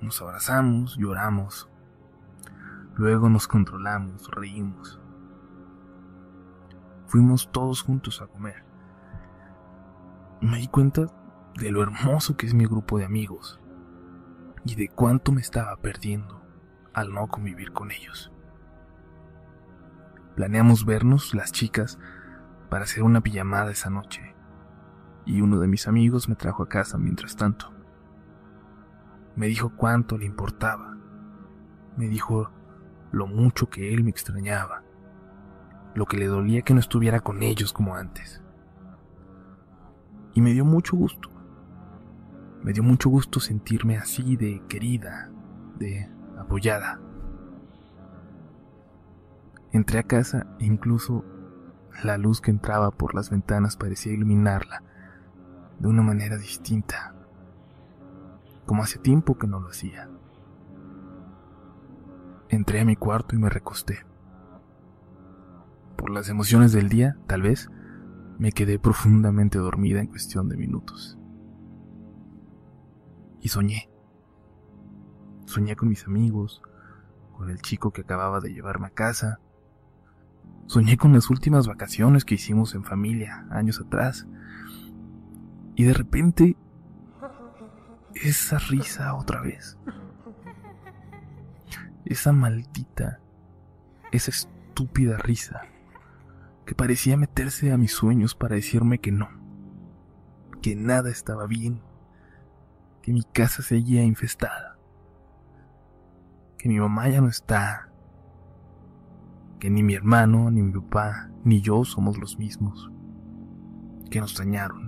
[0.00, 1.68] Nos abrazamos, lloramos.
[2.96, 5.00] Luego nos controlamos, reímos.
[7.06, 8.64] Fuimos todos juntos a comer.
[10.40, 11.06] Me di cuenta
[11.54, 13.60] de lo hermoso que es mi grupo de amigos
[14.64, 16.42] y de cuánto me estaba perdiendo
[16.92, 18.32] al no convivir con ellos.
[20.34, 21.98] Planeamos vernos, las chicas,
[22.68, 24.34] para hacer una pijamada esa noche,
[25.24, 27.75] y uno de mis amigos me trajo a casa mientras tanto.
[29.36, 30.96] Me dijo cuánto le importaba.
[31.98, 32.50] Me dijo
[33.12, 34.82] lo mucho que él me extrañaba.
[35.94, 38.42] Lo que le dolía que no estuviera con ellos como antes.
[40.32, 41.30] Y me dio mucho gusto.
[42.62, 45.30] Me dio mucho gusto sentirme así de querida,
[45.78, 46.98] de apoyada.
[49.72, 51.24] Entré a casa e incluso
[52.02, 54.82] la luz que entraba por las ventanas parecía iluminarla
[55.78, 57.15] de una manera distinta
[58.66, 60.10] como hace tiempo que no lo hacía.
[62.48, 64.04] Entré a mi cuarto y me recosté.
[65.96, 67.70] Por las emociones del día, tal vez,
[68.38, 71.18] me quedé profundamente dormida en cuestión de minutos.
[73.40, 73.88] Y soñé.
[75.46, 76.60] Soñé con mis amigos,
[77.32, 79.40] con el chico que acababa de llevarme a casa.
[80.66, 84.26] Soñé con las últimas vacaciones que hicimos en familia años atrás.
[85.76, 86.56] Y de repente
[88.22, 89.78] esa risa otra vez.
[92.04, 93.20] Esa maldita,
[94.12, 95.62] esa estúpida risa
[96.64, 99.28] que parecía meterse a mis sueños para decirme que no,
[100.62, 101.80] que nada estaba bien,
[103.02, 104.76] que mi casa seguía infestada,
[106.58, 107.88] que mi mamá ya no está,
[109.60, 112.90] que ni mi hermano, ni mi papá, ni yo somos los mismos,
[114.10, 114.85] que nos dañaron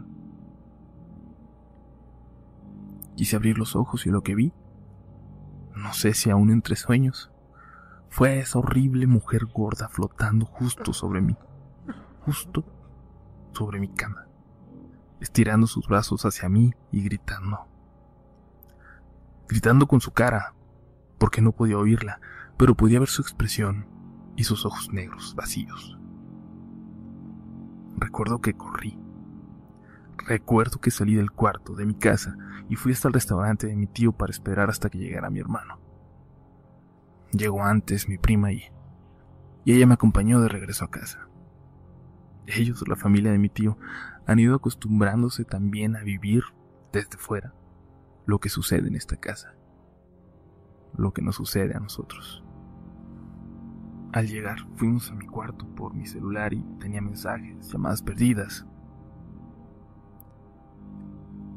[3.18, 4.52] Quise abrir los ojos y lo que vi,
[5.74, 7.32] no sé si aún entre sueños,
[8.08, 11.36] fue esa horrible mujer gorda flotando justo sobre mí,
[12.20, 12.64] justo
[13.50, 14.28] sobre mi cama,
[15.20, 17.66] estirando sus brazos hacia mí y gritando.
[19.48, 20.54] Gritando con su cara,
[21.18, 22.20] porque no podía oírla,
[22.56, 23.88] pero podía ver su expresión
[24.36, 25.98] y sus ojos negros, vacíos.
[27.96, 28.96] Recuerdo que corrí.
[30.26, 32.36] Recuerdo que salí del cuarto de mi casa
[32.68, 35.80] y fui hasta el restaurante de mi tío para esperar hasta que llegara mi hermano.
[37.32, 38.62] Llegó antes mi prima y,
[39.64, 41.28] y ella me acompañó de regreso a casa.
[42.46, 43.78] Ellos, la familia de mi tío,
[44.26, 46.44] han ido acostumbrándose también a vivir
[46.92, 47.54] desde fuera
[48.26, 49.54] lo que sucede en esta casa,
[50.96, 52.44] lo que nos sucede a nosotros.
[54.12, 58.66] Al llegar, fuimos a mi cuarto por mi celular y tenía mensajes, llamadas perdidas.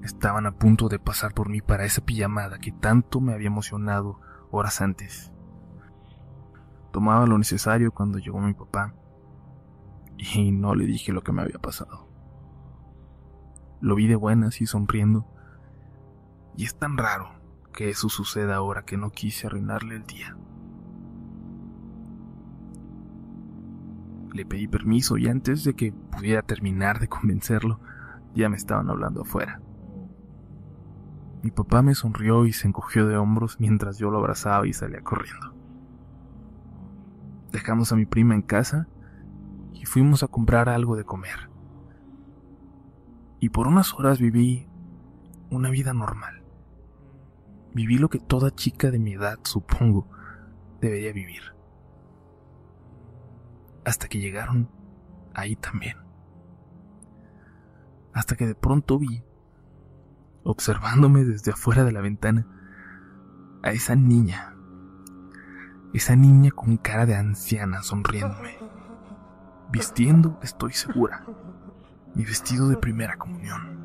[0.03, 4.19] Estaban a punto de pasar por mí para esa pijamada que tanto me había emocionado
[4.49, 5.31] horas antes.
[6.91, 8.95] Tomaba lo necesario cuando llegó mi papá
[10.17, 12.07] y no le dije lo que me había pasado.
[13.79, 15.25] Lo vi de buenas y sonriendo.
[16.57, 17.31] Y es tan raro
[17.73, 20.35] que eso suceda ahora que no quise arruinarle el día.
[24.33, 27.79] Le pedí permiso y antes de que pudiera terminar de convencerlo,
[28.33, 29.61] ya me estaban hablando afuera.
[31.43, 35.01] Mi papá me sonrió y se encogió de hombros mientras yo lo abrazaba y salía
[35.01, 35.55] corriendo.
[37.51, 38.87] Dejamos a mi prima en casa
[39.73, 41.49] y fuimos a comprar algo de comer.
[43.39, 44.67] Y por unas horas viví
[45.49, 46.43] una vida normal.
[47.73, 50.07] Viví lo que toda chica de mi edad, supongo,
[50.79, 51.41] debería vivir
[53.85, 54.69] hasta que llegaron
[55.33, 55.97] ahí también.
[58.13, 59.23] Hasta que de pronto vi,
[60.43, 62.47] observándome desde afuera de la ventana,
[63.63, 64.55] a esa niña,
[65.93, 68.57] esa niña con cara de anciana sonriéndome,
[69.71, 71.25] vistiendo, estoy segura,
[72.15, 73.81] mi vestido de primera comunión.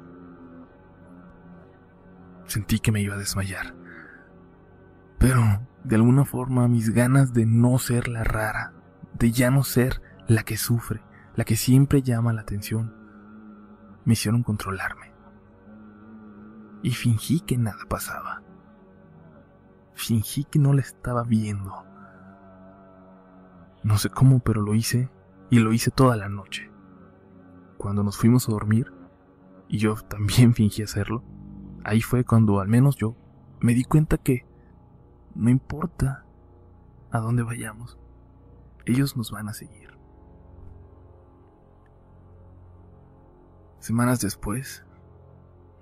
[2.46, 3.74] Sentí que me iba a desmayar,
[5.18, 5.42] pero
[5.84, 8.72] de alguna forma mis ganas de no ser la rara
[9.18, 11.02] de ya no ser la que sufre,
[11.34, 12.94] la que siempre llama la atención,
[14.04, 15.15] me hicieron controlarme.
[16.86, 18.44] Y fingí que nada pasaba.
[19.94, 21.84] Fingí que no la estaba viendo.
[23.82, 25.10] No sé cómo, pero lo hice
[25.50, 26.70] y lo hice toda la noche.
[27.76, 28.92] Cuando nos fuimos a dormir,
[29.66, 31.24] y yo también fingí hacerlo,
[31.82, 33.16] ahí fue cuando al menos yo
[33.58, 34.46] me di cuenta que
[35.34, 36.24] no importa
[37.10, 37.98] a dónde vayamos,
[38.84, 39.98] ellos nos van a seguir.
[43.80, 44.85] Semanas después,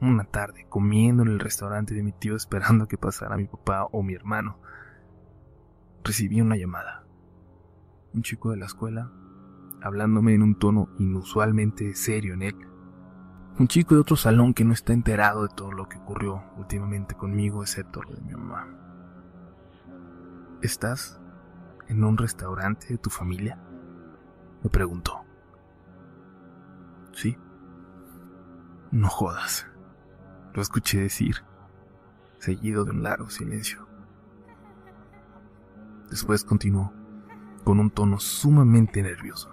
[0.08, 4.02] una tarde, comiendo en el restaurante de mi tío esperando que pasara mi papá o
[4.02, 4.58] mi hermano,
[6.02, 7.04] recibí una llamada.
[8.12, 9.10] Un chico de la escuela,
[9.82, 12.56] hablándome en un tono inusualmente serio en él.
[13.58, 17.14] Un chico de otro salón que no está enterado de todo lo que ocurrió últimamente
[17.14, 18.68] conmigo, excepto lo de mi mamá.
[20.62, 21.20] ¿Estás
[21.88, 23.58] en un restaurante de tu familia?
[24.62, 25.24] Me preguntó.
[27.12, 27.36] Sí.
[28.90, 29.66] No jodas.
[30.54, 31.44] Lo escuché decir,
[32.38, 33.88] seguido de un largo silencio.
[36.10, 36.92] Después continuó,
[37.64, 39.52] con un tono sumamente nervioso.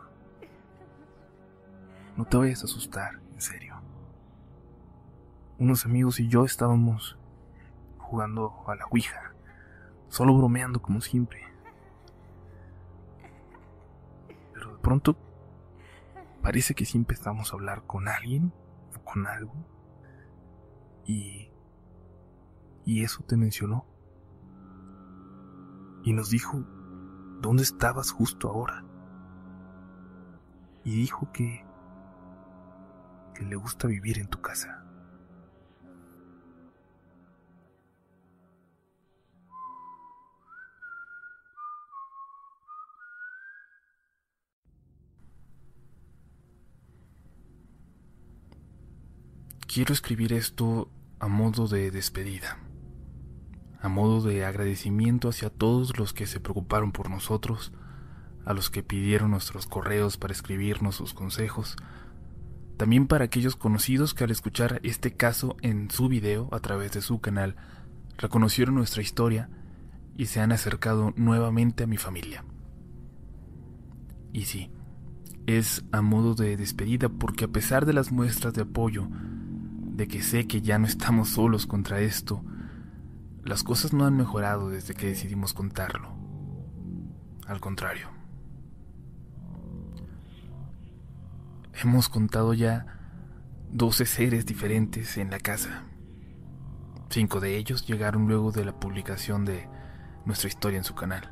[2.15, 3.81] No te vayas a asustar, en serio.
[5.57, 7.17] Unos amigos y yo estábamos
[7.97, 9.33] jugando a la Ouija,
[10.07, 11.51] solo bromeando como siempre.
[14.81, 15.15] pronto
[16.41, 18.51] parece que sí empezamos a hablar con alguien
[18.95, 19.53] o con algo.
[21.05, 21.49] Y...
[22.85, 23.85] Y eso te mencionó.
[26.03, 26.63] Y nos dijo,
[27.41, 28.83] ¿dónde estabas justo ahora?
[30.83, 31.65] Y dijo que...
[33.35, 34.83] que le gusta vivir en tu casa.
[49.73, 52.57] Quiero escribir esto a modo de despedida,
[53.79, 57.71] a modo de agradecimiento hacia todos los que se preocuparon por nosotros,
[58.43, 61.77] a los que pidieron nuestros correos para escribirnos sus consejos,
[62.75, 67.01] también para aquellos conocidos que al escuchar este caso en su video a través de
[67.01, 67.55] su canal
[68.17, 69.49] reconocieron nuestra historia
[70.17, 72.43] y se han acercado nuevamente a mi familia.
[74.33, 74.69] Y sí,
[75.47, 79.07] es a modo de despedida porque a pesar de las muestras de apoyo
[80.01, 82.43] de que sé que ya no estamos solos contra esto,
[83.43, 86.15] las cosas no han mejorado desde que decidimos contarlo.
[87.45, 88.09] Al contrario.
[91.83, 92.97] Hemos contado ya
[93.69, 95.83] 12 seres diferentes en la casa.
[97.11, 99.69] Cinco de ellos llegaron luego de la publicación de
[100.25, 101.29] nuestra historia en su canal.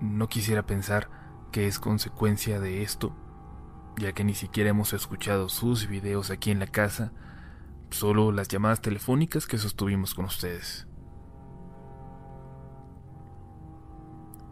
[0.00, 1.10] no quisiera pensar
[1.52, 3.14] que es consecuencia de esto,
[3.98, 7.12] ya que ni siquiera hemos escuchado sus videos aquí en la casa,
[7.90, 10.86] solo las llamadas telefónicas que sostuvimos con ustedes.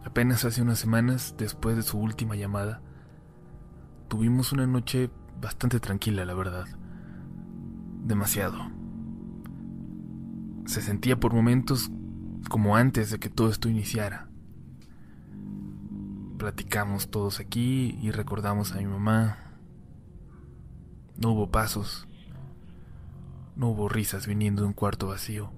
[0.03, 2.81] Apenas hace unas semanas, después de su última llamada,
[4.07, 5.09] tuvimos una noche
[5.41, 6.65] bastante tranquila, la verdad.
[8.03, 8.57] Demasiado.
[10.65, 11.91] Se sentía por momentos
[12.49, 14.29] como antes de que todo esto iniciara.
[16.37, 19.39] Platicamos todos aquí y recordamos a mi mamá.
[21.15, 22.07] No hubo pasos.
[23.55, 25.51] No hubo risas viniendo de un cuarto vacío.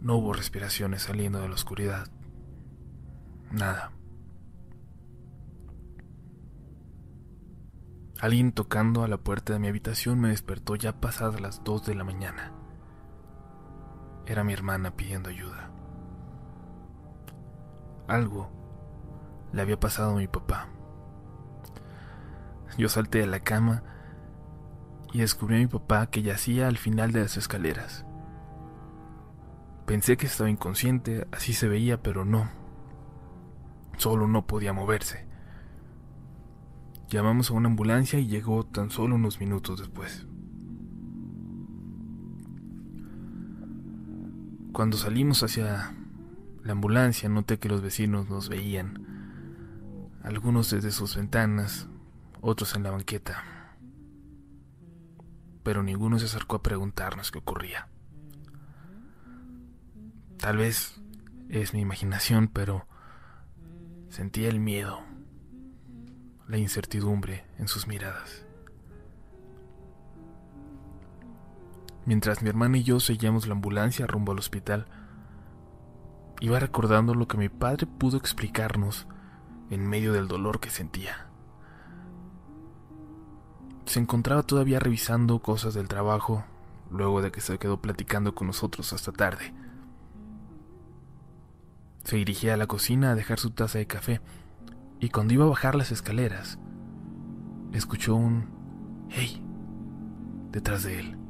[0.00, 2.08] No hubo respiraciones saliendo de la oscuridad.
[3.52, 3.92] Nada.
[8.20, 11.94] Alguien tocando a la puerta de mi habitación me despertó ya pasadas las dos de
[11.94, 12.52] la mañana.
[14.26, 15.70] Era mi hermana pidiendo ayuda.
[18.08, 18.63] Algo
[19.54, 20.68] le había pasado a mi papá.
[22.76, 23.84] Yo salté de la cama
[25.12, 28.04] y descubrí a mi papá que yacía al final de las escaleras.
[29.86, 32.48] Pensé que estaba inconsciente, así se veía, pero no.
[33.96, 35.24] Solo no podía moverse.
[37.08, 40.26] Llamamos a una ambulancia y llegó tan solo unos minutos después.
[44.72, 45.94] Cuando salimos hacia
[46.64, 49.13] la ambulancia noté que los vecinos nos veían,
[50.24, 51.86] algunos desde sus ventanas,
[52.40, 53.44] otros en la banqueta,
[55.62, 57.88] pero ninguno se acercó a preguntarnos qué ocurría.
[60.38, 61.00] Tal vez
[61.50, 62.86] es mi imaginación, pero
[64.08, 65.00] sentía el miedo,
[66.48, 68.46] la incertidumbre en sus miradas.
[72.06, 74.86] Mientras mi hermana y yo seguíamos la ambulancia rumbo al hospital,
[76.40, 79.06] iba recordando lo que mi padre pudo explicarnos
[79.70, 81.28] en medio del dolor que sentía.
[83.86, 86.44] Se encontraba todavía revisando cosas del trabajo,
[86.90, 89.52] luego de que se quedó platicando con nosotros hasta tarde.
[92.04, 94.20] Se dirigía a la cocina a dejar su taza de café,
[95.00, 96.58] y cuando iba a bajar las escaleras,
[97.72, 98.48] escuchó un
[99.10, 99.42] hey
[100.50, 101.24] detrás de él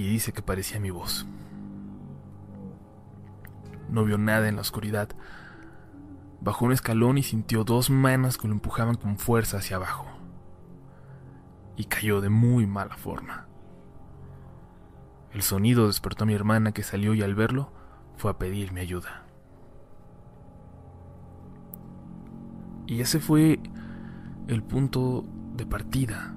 [0.00, 1.26] y dice que parecía mi voz.
[3.90, 5.10] No vio nada en la oscuridad.
[6.40, 10.06] Bajó un escalón y sintió dos manos que lo empujaban con fuerza hacia abajo.
[11.76, 13.46] Y cayó de muy mala forma.
[15.32, 17.72] El sonido despertó a mi hermana que salió y al verlo
[18.16, 19.24] fue a pedirme ayuda.
[22.86, 23.60] Y ese fue
[24.48, 25.24] el punto
[25.54, 26.34] de partida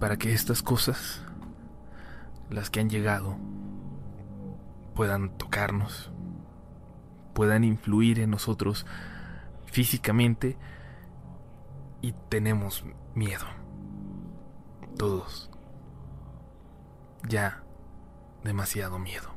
[0.00, 1.22] para que estas cosas
[2.52, 3.36] las que han llegado,
[4.94, 6.12] puedan tocarnos,
[7.34, 8.86] puedan influir en nosotros
[9.66, 10.56] físicamente
[12.00, 13.44] y tenemos miedo.
[14.96, 15.50] Todos.
[17.28, 17.62] Ya
[18.44, 19.30] demasiado miedo.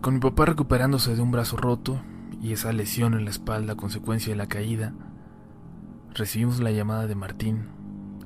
[0.00, 2.00] Con mi papá recuperándose de un brazo roto
[2.40, 4.94] y esa lesión en la espalda a consecuencia de la caída,
[6.14, 7.68] recibimos la llamada de Martín,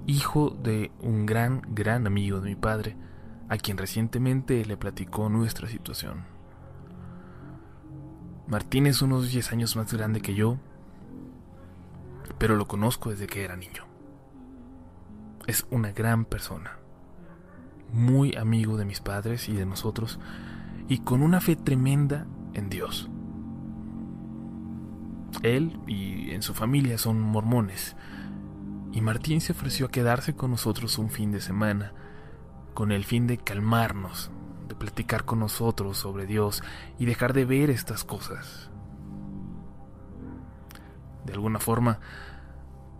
[0.06, 2.96] hijo de un gran, gran amigo de mi padre,
[3.52, 6.24] a quien recientemente le platicó nuestra situación.
[8.46, 10.56] Martín es unos 10 años más grande que yo,
[12.38, 13.84] pero lo conozco desde que era niño.
[15.46, 16.78] Es una gran persona,
[17.92, 20.18] muy amigo de mis padres y de nosotros,
[20.88, 23.10] y con una fe tremenda en Dios.
[25.42, 27.96] Él y en su familia son mormones,
[28.92, 31.92] y Martín se ofreció a quedarse con nosotros un fin de semana,
[32.74, 34.30] con el fin de calmarnos,
[34.68, 36.62] de platicar con nosotros sobre Dios
[36.98, 38.70] y dejar de ver estas cosas.
[41.24, 42.00] De alguna forma,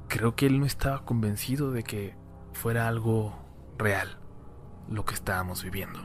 [0.09, 2.15] creo que él no estaba convencido de que
[2.53, 3.35] fuera algo
[3.79, 4.19] real
[4.89, 6.01] lo que estábamos viviendo.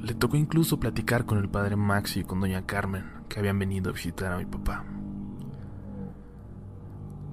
[0.00, 3.90] Le tocó incluso platicar con el padre Max y con doña Carmen, que habían venido
[3.90, 4.84] a visitar a mi papá.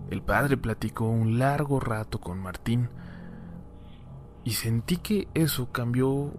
[0.09, 2.89] El padre platicó un largo rato con Martín
[4.43, 6.33] y sentí que eso cambió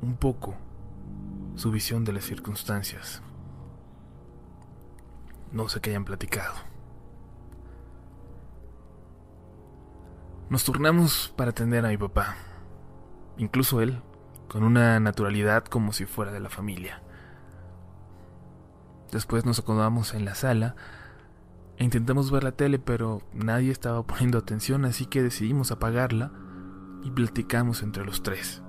[0.00, 0.54] un poco
[1.56, 3.22] su visión de las circunstancias.
[5.50, 6.54] No sé qué hayan platicado.
[10.50, 12.36] Nos turnamos para atender a mi papá,
[13.36, 14.00] incluso él,
[14.48, 17.02] con una naturalidad como si fuera de la familia.
[19.10, 20.76] Después nos acomodamos en la sala
[21.84, 26.32] intentamos ver la tele, pero nadie estaba poniendo atención, así que decidimos apagarla
[27.04, 28.62] y platicamos entre los tres.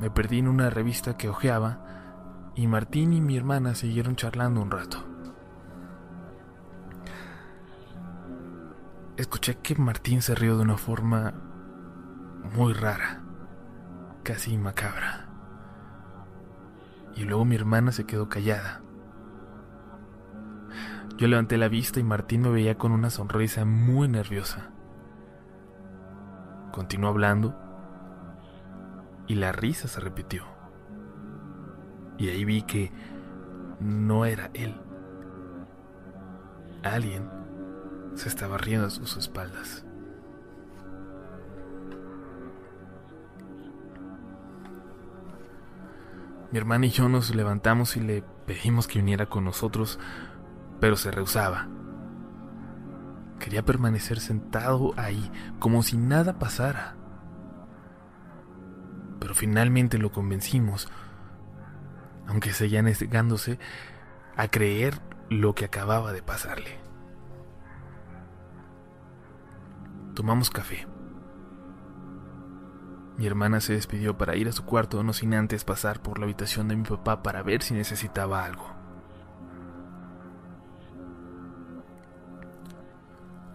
[0.00, 4.70] Me perdí en una revista que hojeaba y Martín y mi hermana siguieron charlando un
[4.70, 5.04] rato.
[9.16, 11.32] Escuché que Martín se rió de una forma
[12.54, 13.22] muy rara,
[14.22, 15.28] casi macabra.
[17.14, 18.82] Y luego mi hermana se quedó callada.
[21.16, 24.70] Yo levanté la vista y Martín me veía con una sonrisa muy nerviosa.
[26.72, 27.56] Continuó hablando
[29.26, 30.44] y la risa se repitió.
[32.18, 32.92] Y ahí vi que
[33.80, 34.74] no era él.
[36.82, 37.30] Alguien
[38.14, 39.86] se estaba riendo a sus espaldas.
[46.52, 49.98] Mi hermana y yo nos levantamos y le pedimos que viniera con nosotros,
[50.80, 51.68] pero se rehusaba.
[53.38, 56.96] Quería permanecer sentado ahí, como si nada pasara.
[59.20, 60.88] Pero finalmente lo convencimos,
[62.26, 63.58] aunque seguía negándose
[64.36, 66.78] a creer lo que acababa de pasarle.
[70.14, 70.86] Tomamos café.
[73.18, 76.24] Mi hermana se despidió para ir a su cuarto, no sin antes pasar por la
[76.24, 78.75] habitación de mi papá para ver si necesitaba algo.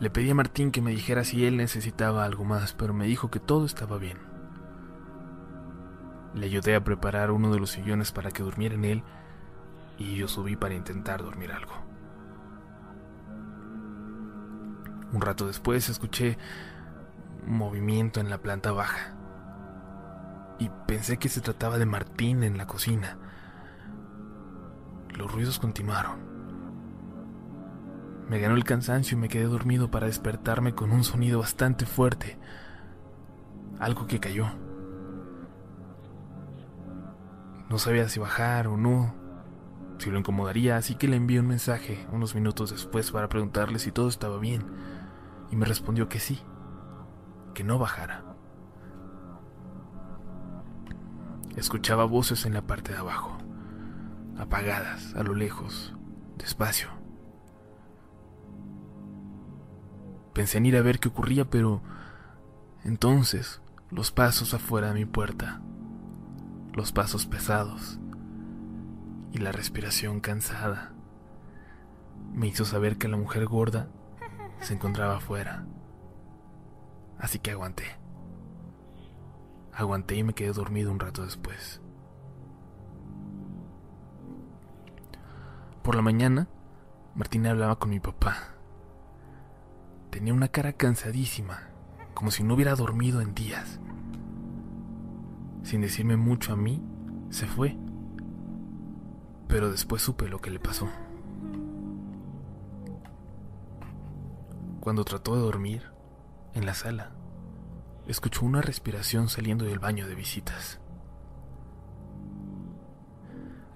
[0.01, 3.29] Le pedí a Martín que me dijera si él necesitaba algo más, pero me dijo
[3.29, 4.17] que todo estaba bien.
[6.33, 9.03] Le ayudé a preparar uno de los sillones para que durmiera en él
[9.99, 11.73] y yo subí para intentar dormir algo.
[15.13, 16.39] Un rato después escuché
[17.45, 19.15] movimiento en la planta baja
[20.57, 23.19] y pensé que se trataba de Martín en la cocina.
[25.09, 26.30] Los ruidos continuaron.
[28.31, 32.39] Me ganó el cansancio y me quedé dormido para despertarme con un sonido bastante fuerte.
[33.77, 34.47] Algo que cayó.
[37.69, 39.13] No sabía si bajar o no,
[39.97, 43.91] si lo incomodaría, así que le envié un mensaje unos minutos después para preguntarle si
[43.91, 44.63] todo estaba bien
[45.51, 46.39] y me respondió que sí,
[47.53, 48.23] que no bajara.
[51.57, 53.37] Escuchaba voces en la parte de abajo,
[54.37, 55.93] apagadas a lo lejos,
[56.37, 57.00] despacio.
[60.33, 61.81] Pensé en ir a ver qué ocurría, pero
[62.83, 65.61] entonces los pasos afuera de mi puerta,
[66.73, 67.99] los pasos pesados
[69.33, 70.93] y la respiración cansada
[72.33, 73.89] me hizo saber que la mujer gorda
[74.61, 75.65] se encontraba afuera.
[77.19, 77.83] Así que aguanté.
[79.73, 81.81] Aguanté y me quedé dormido un rato después.
[85.83, 86.47] Por la mañana,
[87.15, 88.55] Martina hablaba con mi papá.
[90.11, 91.69] Tenía una cara cansadísima,
[92.13, 93.79] como si no hubiera dormido en días.
[95.63, 96.83] Sin decirme mucho a mí,
[97.29, 97.77] se fue.
[99.47, 100.89] Pero después supe lo que le pasó.
[104.81, 105.83] Cuando trató de dormir,
[106.53, 107.11] en la sala,
[108.07, 110.79] escuchó una respiración saliendo del baño de visitas.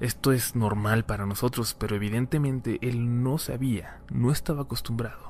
[0.01, 5.24] Esto es normal para nosotros, pero evidentemente él no sabía, no estaba acostumbrado.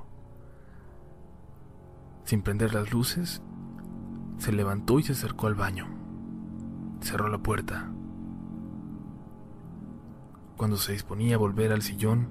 [2.26, 3.44] Sin prender las luces,
[4.40, 5.88] se levantó y se acercó al baño.
[7.00, 7.92] Cerró la puerta.
[10.58, 12.30] Cuando se disponía a volver al sillón,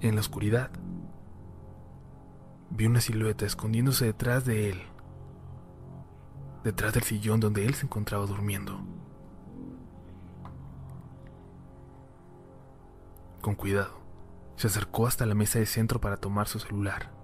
[0.00, 0.70] en la oscuridad,
[2.68, 4.82] vi una silueta escondiéndose detrás de él,
[6.64, 8.78] detrás del sillón donde él se encontraba durmiendo.
[13.40, 14.00] Con cuidado,
[14.56, 17.23] se acercó hasta la mesa de centro para tomar su celular.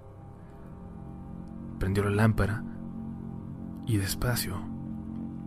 [1.81, 2.63] Prendió la lámpara
[3.87, 4.71] y despacio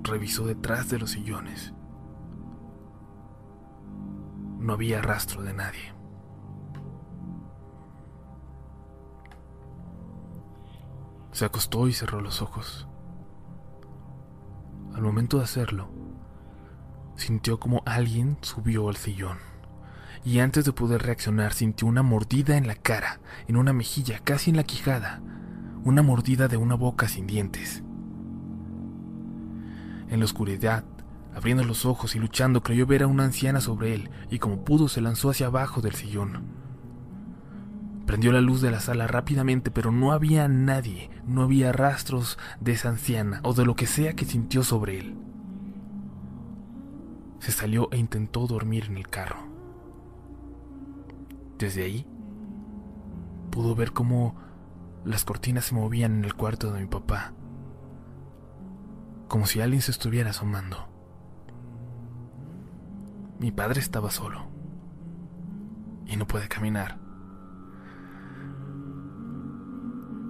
[0.04, 1.74] revisó detrás de los sillones.
[4.60, 5.94] No había rastro de nadie.
[11.32, 12.88] Se acostó y cerró los ojos.
[14.94, 15.90] Al momento de hacerlo,
[17.16, 19.40] sintió como alguien subió al sillón.
[20.24, 24.52] Y antes de poder reaccionar, sintió una mordida en la cara, en una mejilla, casi
[24.52, 25.22] en la quijada.
[25.86, 27.84] Una mordida de una boca sin dientes.
[30.10, 30.86] En la oscuridad,
[31.36, 34.88] abriendo los ojos y luchando, creyó ver a una anciana sobre él, y como pudo
[34.88, 36.44] se lanzó hacia abajo del sillón.
[38.06, 42.74] Prendió la luz de la sala rápidamente, pero no había nadie, no había rastros de
[42.74, 45.16] esa anciana o de lo que sea que sintió sobre él.
[47.40, 49.48] Se salió e intentó dormir en el carro.
[51.58, 52.06] Desde ahí,
[53.52, 54.36] pudo ver cómo
[55.06, 57.34] las cortinas se movían en el cuarto de mi papá,
[59.28, 60.90] como si alguien se estuviera asomando.
[63.40, 64.48] Mi padre estaba solo
[66.06, 67.00] y no puede caminar.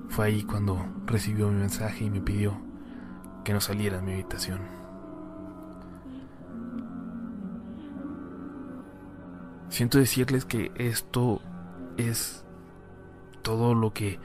[0.09, 2.55] Fue ahí cuando recibió mi mensaje y me pidió
[3.43, 4.61] que no saliera de mi habitación.
[9.69, 11.41] Siento decirles que esto
[11.97, 12.45] es
[13.41, 14.19] todo lo que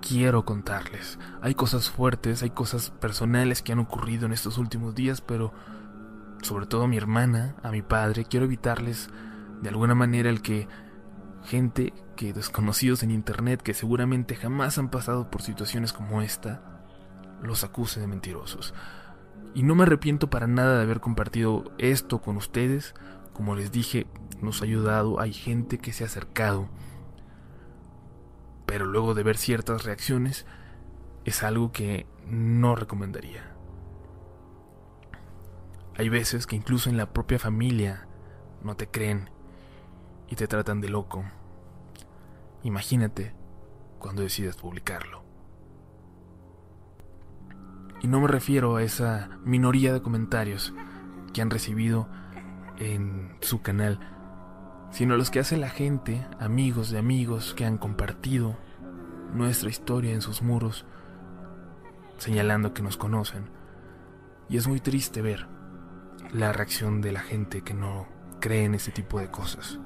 [0.00, 1.18] quiero contarles.
[1.42, 5.52] Hay cosas fuertes, hay cosas personales que han ocurrido en estos últimos días, pero
[6.42, 9.10] sobre todo a mi hermana, a mi padre, quiero evitarles
[9.62, 10.68] de alguna manera el que
[11.44, 16.62] gente que desconocidos en internet que seguramente jamás han pasado por situaciones como esta
[17.42, 18.74] los acuse de mentirosos.
[19.54, 22.94] Y no me arrepiento para nada de haber compartido esto con ustedes.
[23.32, 24.06] Como les dije,
[24.42, 26.68] nos ha ayudado, hay gente que se ha acercado.
[28.68, 30.44] Pero luego de ver ciertas reacciones,
[31.24, 33.54] es algo que no recomendaría.
[35.96, 38.06] Hay veces que incluso en la propia familia
[38.62, 39.30] no te creen
[40.28, 41.24] y te tratan de loco.
[42.62, 43.34] Imagínate
[43.98, 45.24] cuando decidas publicarlo.
[48.02, 50.74] Y no me refiero a esa minoría de comentarios
[51.32, 52.06] que han recibido
[52.78, 54.17] en su canal,
[54.90, 58.56] sino los que hace la gente, amigos de amigos que han compartido
[59.32, 60.86] nuestra historia en sus muros,
[62.16, 63.50] señalando que nos conocen.
[64.48, 65.46] Y es muy triste ver
[66.32, 68.06] la reacción de la gente que no
[68.40, 69.78] cree en ese tipo de cosas.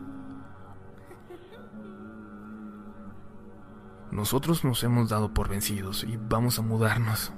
[4.10, 7.32] Nosotros nos hemos dado por vencidos y vamos a mudarnos.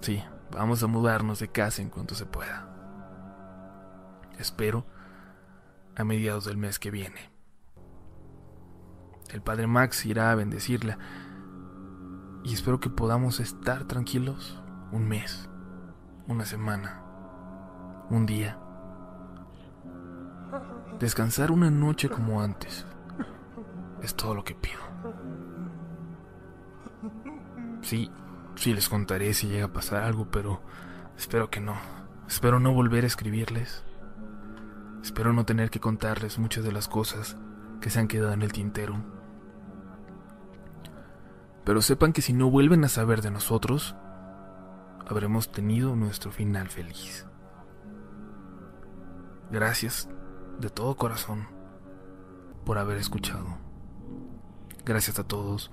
[0.00, 2.68] Sí, vamos a mudarnos de casa en cuanto se pueda.
[4.38, 4.86] Espero
[5.96, 7.30] a mediados del mes que viene.
[9.30, 10.98] El padre Max irá a bendecirla
[12.44, 15.48] y espero que podamos estar tranquilos un mes,
[16.26, 17.02] una semana,
[18.10, 18.58] un día.
[20.98, 22.86] Descansar una noche como antes.
[24.02, 24.80] Es todo lo que pido.
[27.80, 28.10] Sí,
[28.54, 30.60] sí les contaré si llega a pasar algo, pero
[31.16, 31.74] espero que no.
[32.28, 33.84] Espero no volver a escribirles.
[35.02, 37.36] Espero no tener que contarles muchas de las cosas
[37.80, 39.04] que se han quedado en el tintero.
[41.64, 43.96] Pero sepan que si no vuelven a saber de nosotros,
[45.06, 47.26] habremos tenido nuestro final feliz.
[49.50, 50.08] Gracias
[50.60, 51.48] de todo corazón
[52.64, 53.58] por haber escuchado.
[54.84, 55.70] Gracias a todos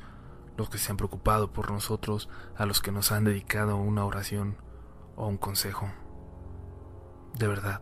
[0.58, 4.58] los que se han preocupado por nosotros, a los que nos han dedicado una oración
[5.16, 5.90] o un consejo.
[7.38, 7.82] De verdad,